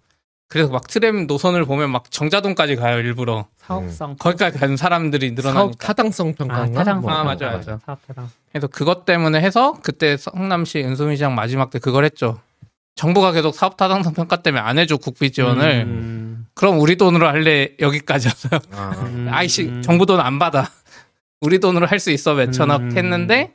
[0.49, 4.17] 그래서 막 트램 노선을 보면 막 정자동까지 가요 일부러 사업성.
[4.19, 6.79] 거기까지 가는 사람들이 사업 늘어나니까 타당성 아, 평가인가?
[6.81, 7.03] 타당성.
[7.03, 7.11] 뭐.
[7.13, 7.59] 아, 맞아요, 평가.
[7.67, 7.81] 맞아요.
[7.87, 8.29] 사업 타당.
[8.51, 12.41] 그래서 그것 때문에 해서 그때 성남시 은수미 시장 마지막 때 그걸 했죠
[12.95, 17.75] 정부가 계속 사업 타당성 평가 때문에 안 해줘 국비 지원을 음, 그럼 우리 돈으로 할래
[17.79, 19.83] 여기까지 하세요 아, 음, 아이씨 음.
[19.83, 20.71] 정부 돈 안 받아
[21.41, 22.97] 우리 돈으로 할 수 있어 몇 천억 음.
[22.97, 23.55] 했는데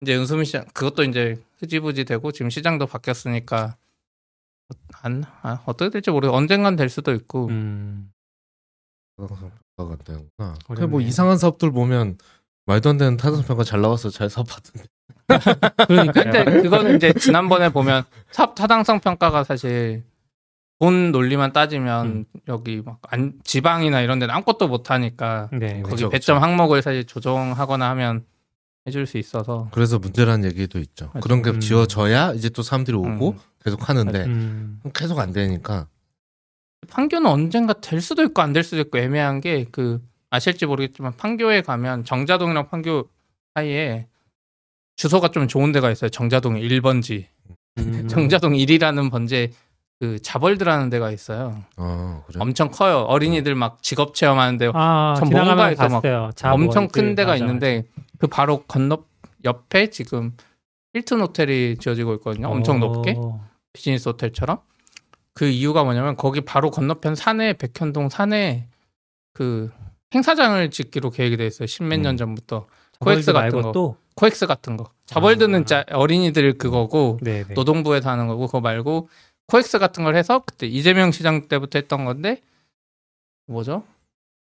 [0.00, 3.76] 이제 은수미 시장 그것도 이제 흐지부지 되고 지금 시장도 바뀌었으니까
[5.02, 8.10] 안 아, 어떻게 될지 모르 언젠간 될 수도 있고 음.
[9.18, 10.54] 타당성 평가가 안 되는구나.
[10.66, 10.86] 그래.
[10.86, 12.18] 뭐 이상한 사업들 보면
[12.66, 14.88] 말도 안 되는 타당성 평가 잘 나와서 잘 사업하던데.
[15.88, 20.04] 그러니까 근데 그거는 이제 지난번에 보면 사업 타당성 평가가 사실
[20.80, 22.24] 돈 논리만 따지면 음.
[22.48, 25.80] 여기 막 안, 지방이나 이런 데는 아무것도 못 하니까 네.
[25.82, 26.42] 거기 그쵸, 배점 그쵸.
[26.44, 28.24] 항목을 사실 조정하거나 하면
[28.86, 31.06] 해줄 수 있어서 그래서 문제라는 얘기도 있죠.
[31.14, 31.20] 맞죠.
[31.20, 31.60] 그런 게 음.
[31.60, 33.38] 지어져야 이제 또 사람들이 오고 음.
[33.64, 34.80] 계속 하는데 음.
[34.94, 35.86] 계속 안 되니까.
[36.90, 41.62] 판교는 언젠가 될 수도 있고 안 될 수도 있고 애매한 게 그 아실지 모르겠지만 판교에
[41.62, 43.08] 가면 정자동이랑 판교
[43.54, 44.08] 사이에
[44.96, 46.08] 주소가 좀 좋은 데가 있어요.
[46.10, 47.26] 정자동 1번지.
[47.78, 48.06] 음.
[48.08, 49.50] 정자동 1이라는 번제
[50.00, 51.62] 그 자벌드라는 데가 있어요.
[51.76, 52.38] 아 그래.
[52.40, 52.98] 엄청 커요.
[53.00, 56.36] 어린이들 막 직업 체험하는데 아, 전 지나가면 뭔가에서 막.
[56.36, 57.84] 자본, 엄청 큰 그, 데가 맞아, 있는데
[58.18, 59.04] 그 바로 건너
[59.44, 60.36] 옆에 지금
[60.94, 62.48] 힐튼 호텔이 지어지고 있거든요.
[62.48, 62.78] 엄청 오.
[62.80, 63.16] 높게
[63.72, 64.58] 비즈니스 호텔처럼.
[65.32, 68.68] 그 이유가 뭐냐면 거기 바로 건너편 산에 백현동 산에
[69.32, 69.70] 그
[70.14, 71.66] 행사장을 짓기로 계획이 돼 있어요.
[71.66, 72.16] 십몇 년 음.
[72.16, 73.72] 전부터 잡월드 코엑스 같은 말고 거.
[73.72, 74.90] 또 코엑스 같은 거.
[75.06, 75.64] 잡월드는 아.
[75.64, 77.54] 짜 어린이들 그거고 네, 네.
[77.54, 79.08] 노동부에서 하는 거고 그거 말고
[79.48, 82.40] 코엑스 같은 걸 해서 그때 이재명 시장 때부터 했던 건데
[83.46, 83.84] 뭐죠?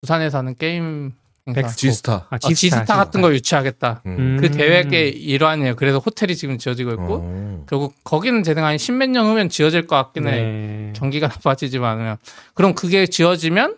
[0.01, 1.13] 부산에서 하는 게임
[1.47, 1.67] 행사.
[1.67, 2.27] 지스타.
[2.29, 4.03] 아, 어, 지스타, 같은 거 유치하겠다.
[4.05, 4.37] 음.
[4.39, 5.75] 그 계획의 일환이에요.
[5.75, 7.63] 그래서 호텔이 지금 지어지고 있고 어.
[7.65, 10.31] 그리고 거기는 제 생각에 한 십몇 년 후면 지어질 것 같긴 해.
[10.31, 10.93] 네.
[10.95, 12.17] 경기가 나빠지지 않으면.
[12.53, 13.75] 그럼 그게 지어지면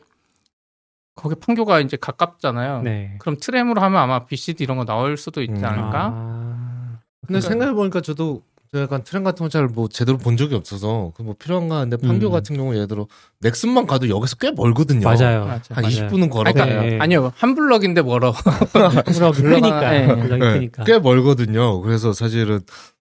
[1.16, 2.82] 거기 판교가 이제 가깝잖아요.
[2.84, 3.16] 네.
[3.20, 5.66] 그럼 트램으로 하면 아마 BCD 이런 거 나올 수도 있지 음.
[5.66, 6.12] 않을까?
[6.14, 6.98] 아.
[7.26, 8.42] 근데 그러니까- 생각해 보니까 저도
[8.74, 12.32] 저 약간 트램 같은 거잘뭐 제대로 본 적이 없어서 그 뭐 필요한가 하는데 판교 음.
[12.32, 13.08] 같은 경우 예를 들어
[13.40, 15.06] 넥슨만 가도 여기서 꽤 멀거든요.
[15.08, 15.46] 맞아요.
[15.46, 15.74] 맞아.
[15.74, 15.96] 한 맞아요.
[16.10, 17.00] 20분은 걸어가야 네.
[17.00, 18.34] 아니요 한 블럭인데 멀어.
[18.74, 19.90] 블럭이 크니까.
[19.92, 20.08] 네.
[20.08, 20.84] 블럭이 네.
[20.86, 21.80] 꽤 멀거든요.
[21.82, 22.60] 그래서 사실은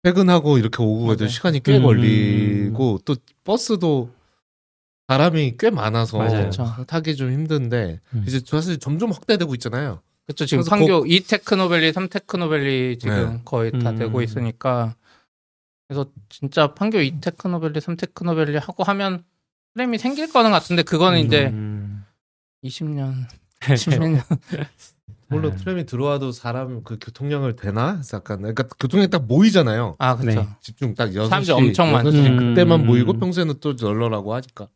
[0.02, 1.28] 퇴근하고 이렇게 오고 맞아요.
[1.28, 1.84] 시간이 꽤 음.
[1.84, 4.10] 걸리고 또 버스도
[5.08, 6.50] 사람이 꽤 많아서 맞아요.
[6.86, 8.24] 타기 좀 힘든데 음.
[8.26, 10.00] 이제 사실 점점 확대되고 있잖아요.
[10.26, 10.46] 그렇죠.
[10.46, 13.40] 지금 판교 이 테크노밸리, 3 테크노밸리 지금 네.
[13.44, 13.98] 거의 다 음.
[13.98, 14.94] 되고 있으니까
[15.86, 19.24] 그래서 진짜 판교 이 테크노밸리, 3 테크노밸리 하고 하면
[19.74, 22.04] 프레임이 생길 거는 같은데 그거는 이제 음.
[22.64, 23.26] 20년,
[23.60, 24.22] 10년
[25.34, 25.56] 물론 네.
[25.56, 28.00] 트램이 들어와도 사람 그 교통량을 되나?
[28.12, 29.96] 약간 그러니까 교통량 딱 모이잖아요.
[29.98, 30.40] 아 그렇죠.
[30.40, 30.48] 네.
[30.60, 32.10] 집중 딱 6시, 사람들이 엄청 많죠.
[32.10, 32.36] 6시 음.
[32.36, 34.68] 그때만 모이고 평소에는 또 널널하고 하니까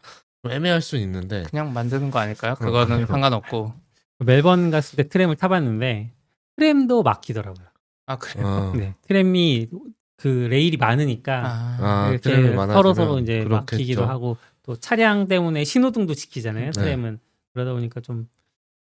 [0.42, 2.54] 좀 애매할 수는 있는데 그냥 만드는 거 아닐까요?
[2.56, 3.06] 그거는.
[3.06, 3.72] 상관없고.
[4.20, 6.12] 멜번 갔을 때 트램을 타봤는데
[6.56, 7.66] 트램도 막히더라고요.
[8.06, 8.46] 아 그래요.
[8.46, 8.72] 어.
[8.76, 9.68] 네, 트램이
[10.16, 13.48] 그 레일이 많으니까 아, 아, 이렇게 서로 서로 이제 그렇겠죠.
[13.48, 16.72] 막히기도 하고 또 차량 때문에 신호등도 지키잖아요.
[16.72, 16.80] 네.
[16.80, 17.20] 트램은
[17.52, 18.28] 그러다 보니까 좀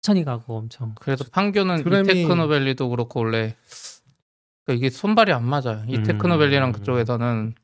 [0.03, 3.55] 천천히 가고 엄청 그래서 판교는 트램이- 이 테크노밸리도 그렇고 원래
[4.65, 5.85] 그러니까 이게 손발이 안 맞아요.
[5.89, 6.03] 이 음.
[6.03, 7.55] 테크노밸리랑 그쪽에서는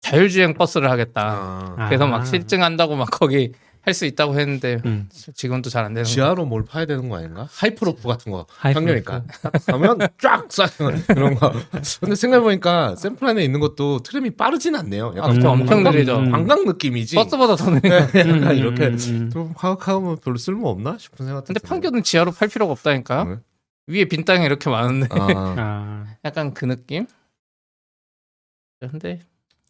[0.00, 1.20] 자율주행 버스를 하겠다.
[1.22, 1.86] 아, 아.
[1.86, 3.52] 그래서 막 실증한다고 막 거기
[3.84, 6.08] 할 수 있다고 했는데 음, 지금도 잘 안 되는 거.
[6.08, 7.46] 지하로 뭘 파야 되는 거 아닌가?
[7.52, 8.46] 하이퍼루프 같은 거.
[8.62, 11.52] 평균이니까 딱 가면 쫙 쏴 이런 거.
[12.00, 15.12] 근데 생각해보니까 샘플 안에 있는 것도 트램이 빠르진 않네요.
[15.14, 15.48] 아, 약간 그쵸.
[15.52, 16.18] 음, 엄청 음, 느리죠.
[16.18, 16.30] 음.
[16.32, 17.16] 관광 느낌이지.
[17.16, 17.96] 버스보다 더 느려.
[17.96, 19.30] 약간 음, 이렇게 음, 음.
[19.30, 21.44] 좀 하악하면 별로 쓸모 없나 싶은 생각.
[21.44, 23.24] 근데 판교는 지하로 팔 필요가 없다니까요.
[23.24, 23.36] 네.
[23.86, 25.26] 위에 빈 땅이 이렇게 많은데 아,
[25.58, 27.06] 아, 약간 그 느낌.
[28.80, 29.20] 근데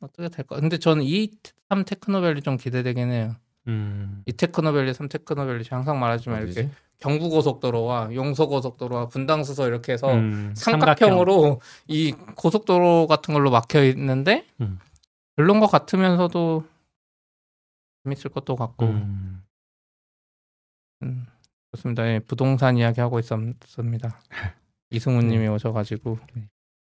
[0.01, 0.57] 어떻게 될까?
[0.61, 3.35] 근데 저는 이3 테크노밸리 좀 기대되긴 해요.
[3.67, 4.23] 음.
[4.27, 6.71] 이 테크노밸리, 3 테크노밸리 항상 말하지만 이렇게 어디지?
[7.01, 14.79] 경부고속도로와 용서고속도로와 분당수서 이렇게 해서 음, 삼각형으로 이 고속도로 같은 걸로 막혀 있는데 음.
[15.37, 16.65] 별론 것 같으면서도
[18.05, 19.43] 재밌을 것도 같고 음.
[21.03, 21.27] 음,
[21.73, 22.07] 좋습니다.
[22.07, 24.21] 예, 부동산 이야기 하고 있었습니다.
[24.91, 26.19] 이승우님이 오셔가지고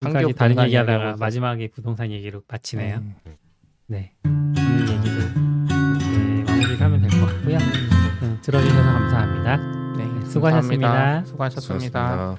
[0.00, 2.98] 지금까지 다른 부동산 얘기하다가 마지막에 부동산 얘기로 마치네요.
[2.98, 3.16] 음,
[3.86, 4.12] 네.
[4.24, 5.55] 오늘 얘기도
[8.46, 9.56] 들어주셔서 감사합니다.
[9.96, 10.88] 네, 수고하셨습니다.
[10.88, 11.26] 감사합니다.
[11.26, 11.26] 수고하셨습니다.
[11.26, 12.36] 수고하셨습니다.